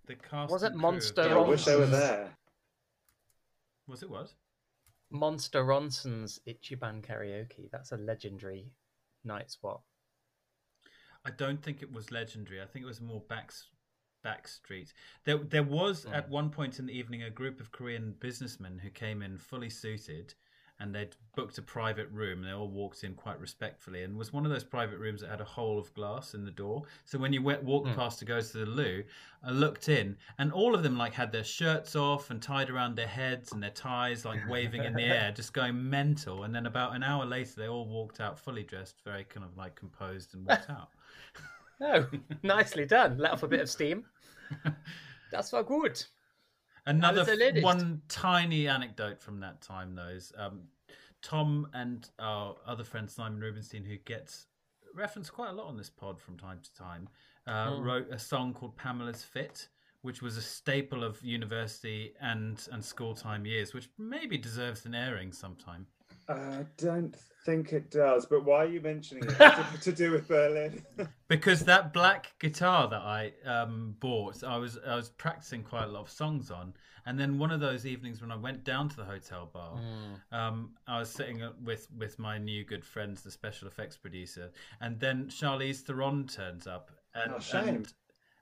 [0.06, 2.31] the cast Was it and crew of Monster I wish they were there.
[3.86, 4.32] Was it what?
[5.10, 7.70] Monster Ronson's Ichiban karaoke.
[7.70, 8.72] That's a legendary
[9.24, 9.82] night spot.
[11.24, 12.60] I don't think it was legendary.
[12.60, 13.52] I think it was more back
[14.24, 14.93] backstreet.
[15.24, 16.32] There, there was at hmm.
[16.32, 20.35] one point in the evening a group of Korean businessmen who came in fully suited,
[20.80, 22.42] and they'd booked a private room.
[22.42, 25.40] They all walked in quite respectfully, and was one of those private rooms that had
[25.40, 26.82] a hole of glass in the door.
[27.05, 27.94] So when you went, walked hmm.
[27.94, 29.05] past to go to the loo,
[29.42, 32.96] I looked in, and all of them like had their shirts off and tied around
[32.96, 36.44] their heads and their ties, like waving in the air, just going mental.
[36.44, 39.56] And then about an hour later, they all walked out fully dressed, very kind of
[39.56, 40.88] like composed, and walked out.
[41.80, 42.06] Oh,
[42.44, 43.18] nicely done.
[43.18, 44.05] Let off a bit of steam.
[45.32, 46.02] That's so good.
[46.86, 47.65] Another was the latest.
[47.65, 50.62] one tiny anecdote from that time, though, is um,
[51.23, 54.47] Tom and our other friend Simon Rubinstein, who gets
[54.94, 57.09] referenced quite a lot on this pod from time to time,
[57.47, 57.82] uh, Hmm.
[57.82, 59.69] wrote a song called Pamela's Fit,
[60.02, 64.94] which was a staple of university and, and school time years, which maybe deserves an
[64.94, 65.86] airing sometime.
[66.28, 67.14] I don't
[67.44, 69.36] think it does, but why are you mentioning it?
[69.38, 70.82] to, to do with Berlin?
[71.28, 75.88] because that black guitar that I um, bought, I was I was practicing quite a
[75.88, 76.74] lot of songs on,
[77.06, 79.78] and then one of those evenings when I went down to the hotel bar,
[80.32, 84.98] um, I was sitting with with my new good friends, the special effects producer, and
[84.98, 87.68] then Charlize Theron turns up, and Oh, shame.
[87.68, 87.92] and,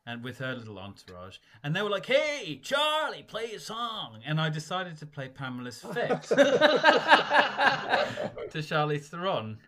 [0.07, 4.41] and with her little entourage, and they were like, "Hey, Charlie, play a song," and
[4.41, 6.35] I decided to play Pamela's Fit to
[8.59, 9.59] Charlize Theron.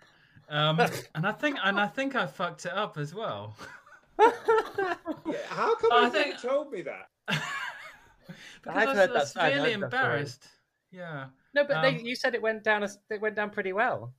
[0.48, 0.80] Um,
[1.14, 3.56] and I think, and I think I fucked it up as well.
[4.18, 7.08] How come I you think- told me that?
[7.26, 7.42] Because
[8.66, 10.44] I've I was, heard I that- was I've really heard that embarrassed.
[10.90, 11.26] Yeah.
[11.54, 12.82] No, but they, Um, you said it went down.
[12.84, 14.12] It went down pretty well.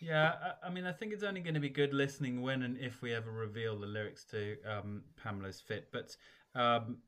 [0.00, 0.32] Yeah,
[0.62, 3.02] I, I mean, I think it's only going to be good listening when and if
[3.02, 5.88] we ever reveal the lyrics to um, Pamela's Fit.
[5.92, 6.16] But
[6.54, 6.98] um,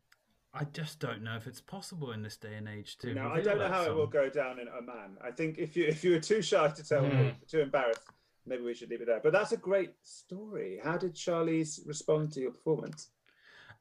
[0.52, 3.14] I just don't know if it's possible in this day and age to.
[3.14, 5.16] No, I don't know that how it will go down in Oman.
[5.24, 7.16] I think if you if you were too shy to tell Hmm.
[7.16, 8.10] me, too embarrassed,
[8.46, 9.20] maybe we should leave it there.
[9.22, 10.78] But that's a great story.
[10.84, 13.08] How did Charlize respond to your performance?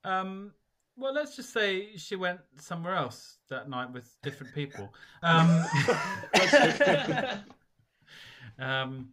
[0.06, 0.54] Um,
[0.96, 4.94] well, let's just say she went somewhere else that night with different people.
[5.22, 5.66] Um,
[8.62, 9.10] um,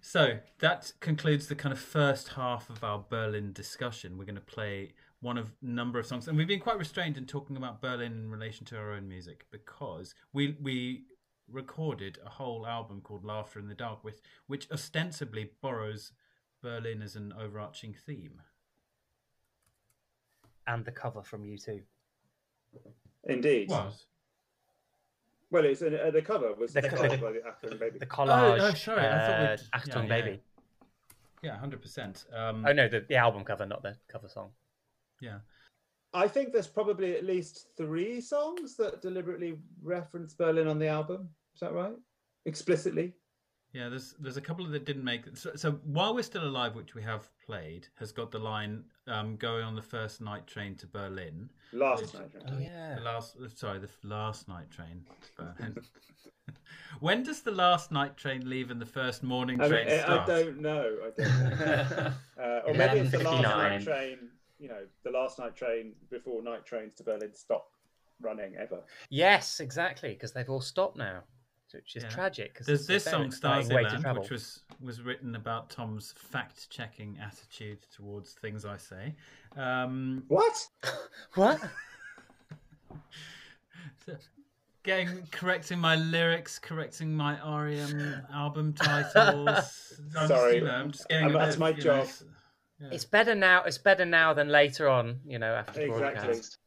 [0.00, 4.18] so that concludes the kind of first half of our Berlin discussion.
[4.18, 7.24] We're going to play one of number of songs, and we've been quite restrained in
[7.24, 11.04] talking about Berlin in relation to our own music because we we
[11.50, 16.12] recorded a whole album called Laughter in the Dark, with which ostensibly borrows
[16.62, 18.42] Berlin as an overarching theme.
[20.66, 21.82] And the cover from U2.
[23.24, 23.68] Indeed.
[23.68, 24.06] Was.
[25.54, 27.98] Well, it's uh, the cover was The the cover- cover by the Achtung Baby.
[28.00, 28.60] The collage.
[28.60, 30.22] oh, sorry, I thought uh, Achtung yeah, yeah.
[30.22, 30.40] Baby.
[31.44, 32.24] Yeah, hundred percent.
[32.36, 34.50] Um, Oh no, the, the album cover, not the cover song.
[35.20, 35.38] yeah,
[36.12, 41.28] I think there's probably at least three songs that deliberately reference Berlin on the album.
[41.54, 41.94] Is that right?
[42.46, 43.14] Explicitly.
[43.74, 43.88] Yeah.
[43.88, 45.26] There's there's a couple that didn't make.
[45.26, 45.36] it.
[45.36, 49.36] So, so while we're still alive, which we have played, has got the line um,
[49.36, 52.30] "Going on the first night train to Berlin." Last night.
[52.34, 52.44] right?
[52.52, 52.94] Oh yeah.
[52.94, 55.76] The last, sorry, the last night train to Berlin.
[57.00, 60.26] when does the last night train leave and the first morning I, train mean, I
[60.26, 60.96] don't know.
[61.04, 62.12] I don't know.
[62.42, 64.18] uh, or maybe it's the last night train.
[64.58, 67.66] You know, the last night train before night trains to Berlin stop
[68.20, 68.80] running ever.
[69.10, 71.24] Yes, exactly, because they've all stopped now.
[71.74, 72.08] Which is Yeah.
[72.10, 72.54] tragic.
[72.54, 76.68] 'cause There's it's this song exciting way to which was was written about Tom's fact
[76.70, 79.14] checking attitude towards things I say.
[79.56, 80.68] Um, What?
[81.34, 81.60] what?
[84.82, 90.00] getting correcting my lyrics, correcting my REM album titles.
[90.18, 90.52] I'm Sorry.
[90.52, 91.24] just, you know, I'm just getting.
[91.26, 92.08] Um, a bit that's my you know, job.
[92.80, 92.88] yeah.
[92.92, 93.62] It's better now.
[93.64, 95.20] It's better now than later on.
[95.24, 96.22] You know, after the Exactly.
[96.22, 96.58] broadcast,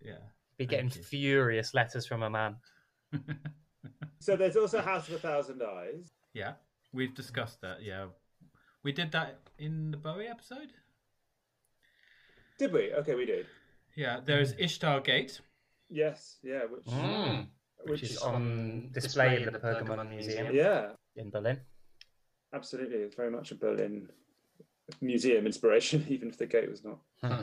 [0.00, 0.16] yeah.
[0.56, 2.56] be getting furious letters from a man.
[4.20, 6.12] So there's also House of a Thousand Eyes.
[6.34, 6.52] Yeah,
[6.92, 7.82] we've discussed that.
[7.82, 8.06] Yeah,
[8.82, 10.72] we did that in the Bowie episode.
[12.58, 12.92] Did we?
[12.94, 13.46] Okay, we did.
[13.96, 15.40] Yeah, there's Ishtar Gate.
[15.90, 16.60] Yes, yeah.
[16.64, 17.46] Which, Mm.
[17.84, 21.60] Which, which is on display in the Pergamon Museum Yeah, in Berlin.
[22.54, 22.98] absolutely.
[22.98, 24.08] It's very much a Berlin
[25.00, 27.00] museum inspiration, even if the gate was not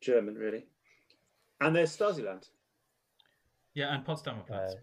[0.00, 0.66] German, really.
[1.60, 2.48] And there's Stasiland.
[3.74, 4.78] Yeah, and Potsdamer Platz, Uh,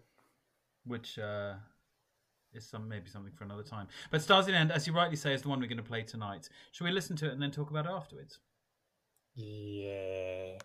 [0.86, 1.54] which uh,
[2.52, 3.88] is some maybe something for another time.
[4.10, 6.48] But Stasiland, as you rightly say, is the one we're going to play tonight.
[6.72, 8.38] Shall we listen to it and then talk about it afterwards?
[9.34, 10.58] yeah.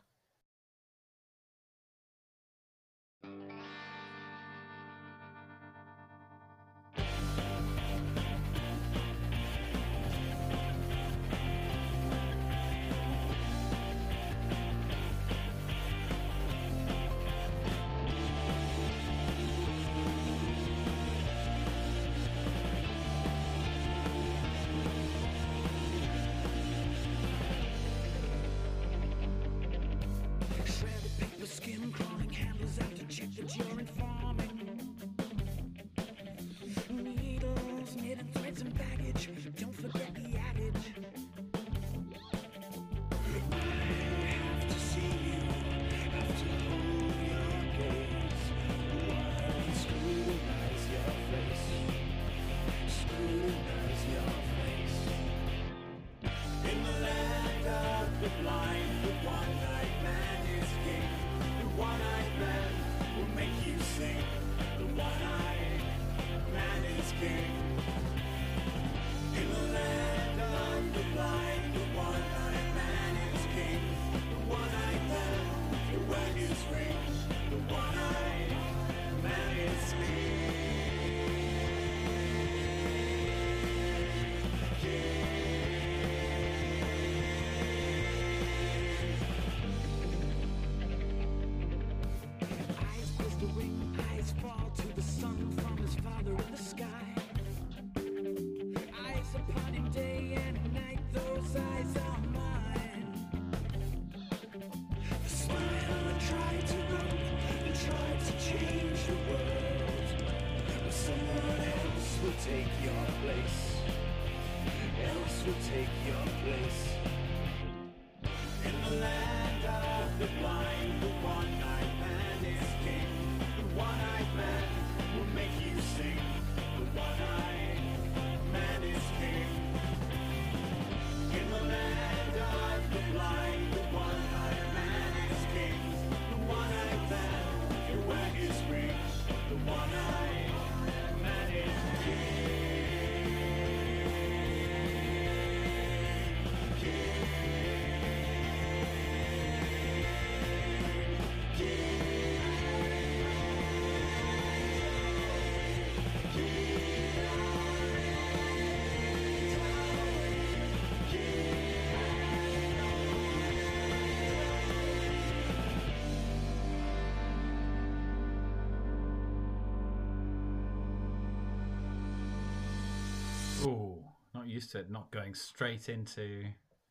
[174.51, 174.89] Used to it.
[174.89, 176.43] Not going straight into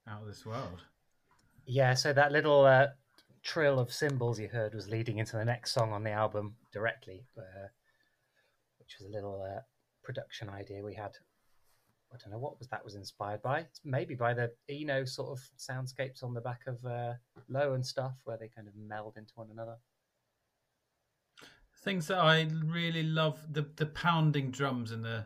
[0.09, 0.83] out of this world.
[1.67, 2.89] Yeah, so that little uh,
[3.43, 7.25] trill of cymbals you heard was leading into the next song on the album directly,
[7.39, 7.69] uh,
[8.79, 9.61] which was a little uh,
[10.03, 11.13] production idea we had.
[12.13, 13.67] I don't know what was that was inspired by.
[13.85, 17.15] Maybe by the Eno sort of soundscapes on the back of uh,
[17.49, 19.77] Low and stuff, where they kind of meld into one another.
[21.85, 25.25] Things that I really love the the pounding drums the the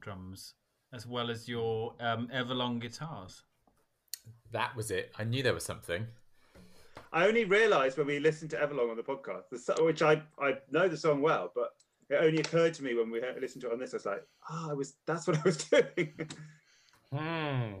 [0.00, 0.54] drums,
[0.92, 3.42] as well as your um, Everlong guitars.
[4.52, 5.12] That was it.
[5.18, 6.06] I knew there was something.
[7.12, 10.54] I only realised when we listened to Everlong on the podcast, the, which I I
[10.70, 11.70] know the song well, but
[12.08, 13.94] it only occurred to me when we listened to it on this.
[13.94, 16.12] I was like, ah, I was that's what I was doing.
[17.12, 17.80] Hmm.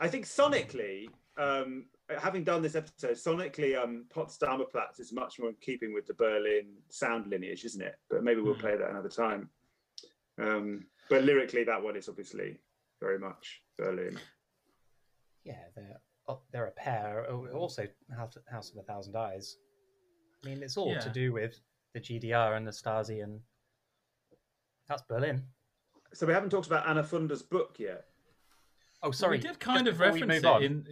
[0.00, 1.84] I think sonically, um,
[2.18, 6.14] having done this episode, sonically, um, Potsdamer Platz is much more in keeping with the
[6.14, 7.96] Berlin sound lineage, isn't it?
[8.10, 8.60] But maybe we'll Hmm.
[8.60, 9.50] play that another time.
[10.42, 12.58] Um, but lyrically, that one is obviously
[13.00, 14.18] very much Berlin.
[15.44, 17.26] Yeah, they're oh, they're a pair.
[17.28, 17.86] Oh, Also,
[18.16, 19.56] House House of a Thousand Eyes.
[20.44, 21.60] I mean, it's all to do with
[21.94, 23.40] the GDR and the Stasi, and
[24.88, 25.42] that's Berlin.
[26.14, 28.04] So we haven't talked about Anna Funder's book yet.
[29.02, 29.38] Oh, sorry.
[29.38, 30.86] we did kind just of reference it on, in.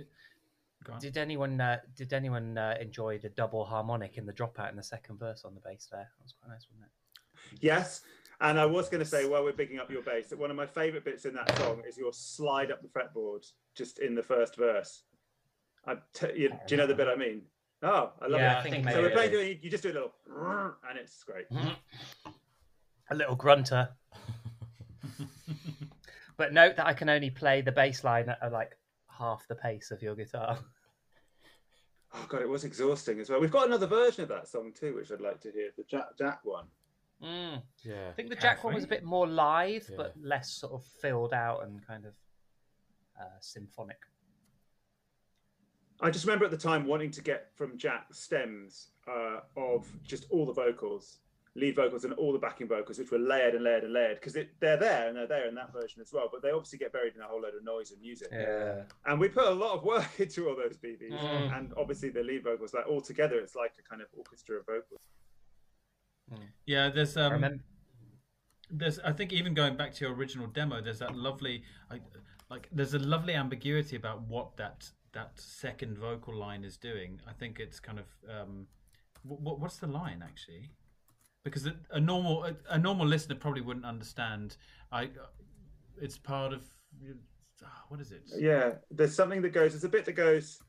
[1.00, 4.82] Did anyone uh, did anyone uh, enjoy the double harmonic in the dropout in the
[4.82, 6.08] second verse on the bass there?
[6.18, 7.58] That was quite nice, wasn't it?
[7.62, 8.02] Yes.
[8.42, 10.56] And I was going to say, while we're bigging up your bass, that one of
[10.56, 13.46] my favourite bits in that song is your slide up the fretboard
[13.76, 15.02] just in the first verse.
[15.86, 17.42] I t- you, do you know the bit I mean?
[17.82, 18.58] Oh, I love Yeah, it.
[18.58, 19.36] I think so maybe we're it playing, is.
[19.38, 20.12] doing, you just do a little,
[20.88, 21.50] and it's great.
[21.50, 22.30] Mm-hmm.
[23.10, 23.88] A little grunter.
[26.36, 28.76] but note that I can only play the bass line at like
[29.08, 30.58] half the pace of your guitar.
[32.14, 33.40] Oh god, it was exhausting as well.
[33.40, 35.70] We've got another version of that song too, which I'd like to hear.
[35.76, 36.64] The Jack Jack one.
[37.22, 37.62] Mm.
[37.84, 38.08] Yeah.
[38.08, 39.96] I think the Jack one was a bit more live, Yeah.
[39.96, 42.14] but less sort of filled out and kind of
[43.20, 43.98] uh, symphonic.
[46.00, 50.24] I just remember at the time wanting to get from Jack stems uh, of just
[50.30, 51.18] all the vocals,
[51.56, 54.32] lead vocals, and all the backing vocals, which were layered and layered and layered because
[54.32, 56.30] they're there and they're there in that version as well.
[56.32, 58.28] But they obviously get buried in a whole load of noise and music.
[58.32, 58.84] Yeah.
[59.04, 61.58] And we put a lot of work into all those BVs, Mm.
[61.58, 64.64] and obviously the lead vocals, like all together, it's like a kind of orchestra of
[64.64, 65.02] vocals.
[66.66, 67.64] Yeah, there's I um, remember.
[68.70, 72.02] there's I think even going back to your original demo, there's that lovely like
[72.50, 77.20] like there's a lovely ambiguity about what that that second vocal line is doing.
[77.28, 78.66] I think it's kind of um,
[79.22, 80.70] what, what's the line actually?
[81.44, 84.56] Because a, a normal a, a normal listener probably wouldn't understand.
[84.92, 85.10] I
[86.00, 86.62] it's part of
[87.64, 88.22] ah, what is it?
[88.38, 89.72] Yeah, there's something that goes.
[89.72, 90.60] There's a bit that goes.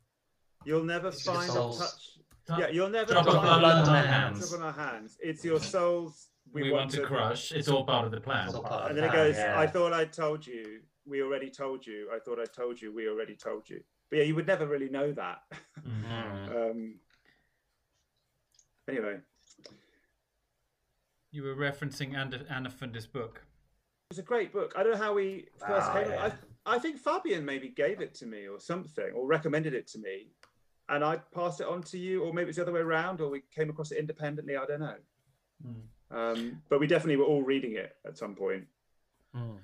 [0.65, 2.19] You'll never It's find or touch.
[2.59, 4.49] Yeah, you'll never Drop of find blood or on our touch hands.
[4.49, 5.17] Drop on our hands.
[5.21, 6.27] It's your souls.
[6.53, 7.51] We, want, to crush.
[7.51, 8.47] It's all part of the plan.
[8.47, 9.35] It's all part of And the then it goes.
[9.37, 9.57] yeah.
[9.59, 10.81] I thought I told you.
[11.05, 12.09] We already told you.
[12.13, 12.93] I thought I told you.
[12.93, 13.79] We already told you.
[14.09, 15.37] But yeah, you would never really know that.
[15.87, 16.49] Mhm.
[16.71, 16.95] um,
[18.89, 19.17] anyway,
[21.31, 23.41] You were referencing Anna, Anna Funder's book.
[24.09, 24.73] it's a great book.
[24.75, 26.09] I don't know how we first Ah, came.
[26.11, 26.25] yeah.
[26.65, 29.99] I I think Fabian maybe gave it to me or something, or recommended it to
[29.99, 30.27] me,
[30.91, 33.29] and I passed it on to you, or maybe it's the other way around, or
[33.29, 34.57] we came across it independently.
[34.57, 34.95] I don't know.
[35.65, 36.15] Hmm.
[36.15, 38.65] Um, but we definitely were all reading it at some point.
[39.35, 39.59] Mm.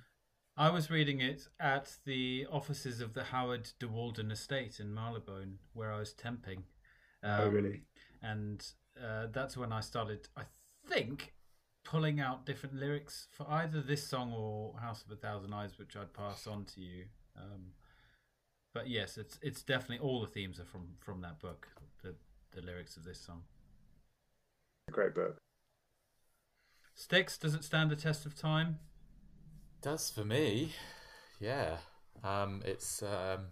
[0.56, 5.60] I was reading it at the offices of the Howard de Walden estate in Marylebone,
[5.74, 6.64] where I was temping.
[7.22, 7.82] Um, oh, really?
[8.24, 8.66] And
[8.98, 10.44] uh, that's when I started, I
[10.88, 11.34] think,
[11.84, 15.96] pulling out different lyrics for either this song or House of a Thousand Eyes, which
[15.96, 17.04] I'd pass on to you.
[17.38, 17.74] Um,
[18.78, 21.68] but yes, it's it's definitely all the themes are from from that book.
[22.04, 22.14] The
[22.56, 23.42] the lyrics of this song.
[24.92, 25.38] Great book.
[26.94, 28.78] Sticks, does it stand the test of time?
[29.82, 30.74] does for me.
[31.40, 31.78] Yeah.
[32.24, 33.48] Um, it's um,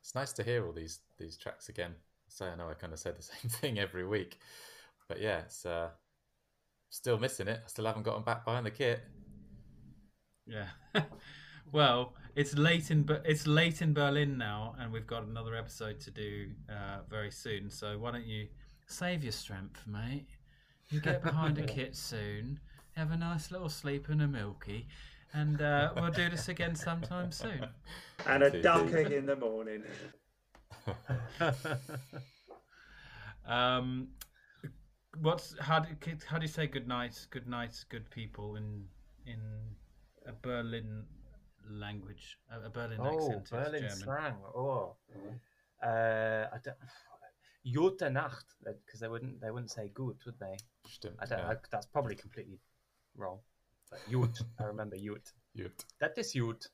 [0.00, 1.94] it's nice to hear all these these tracks again.
[2.26, 4.38] So I know I kind of say the same thing every week,
[5.08, 5.90] but yeah, it's uh,
[6.88, 7.60] still missing it.
[7.64, 9.00] I still haven't gotten back behind the kit.
[10.44, 10.66] Yeah.
[11.72, 16.00] well, it's late in Ber- it's late in Berlin now, and we've got another episode
[16.00, 17.70] to do uh, very soon.
[17.70, 18.48] So why don't you
[18.86, 20.28] save your strength, mate?
[20.90, 22.60] You get behind a kit soon.
[22.96, 24.86] Have a nice little sleep and a milky,
[25.32, 27.66] and uh, we'll do this again sometime soon.
[28.26, 28.62] And a Indeed.
[28.62, 29.82] duck egg in the morning.
[33.46, 34.08] Um,
[35.20, 35.88] what's how do
[36.28, 37.26] how do you say good night?
[37.30, 38.84] Good night, good people in
[39.26, 39.40] in
[40.26, 41.04] a Berlin
[41.70, 43.50] language, a a Berlin Oh, accent.
[43.50, 43.96] Berlin German.
[43.96, 44.36] slang.
[44.54, 44.96] Oh,
[45.82, 46.76] uh, I don't.
[47.64, 50.56] Gute Nacht, because they wouldn't they wouldn't say good, would they?
[50.88, 51.38] Stimmt, I don't.
[51.40, 51.50] ja.
[51.50, 52.58] I, that's probably completely
[53.16, 53.40] wrong.
[53.90, 55.32] But Jut, I remember Jut.
[55.56, 55.84] Gut.
[56.00, 56.66] That is Jut.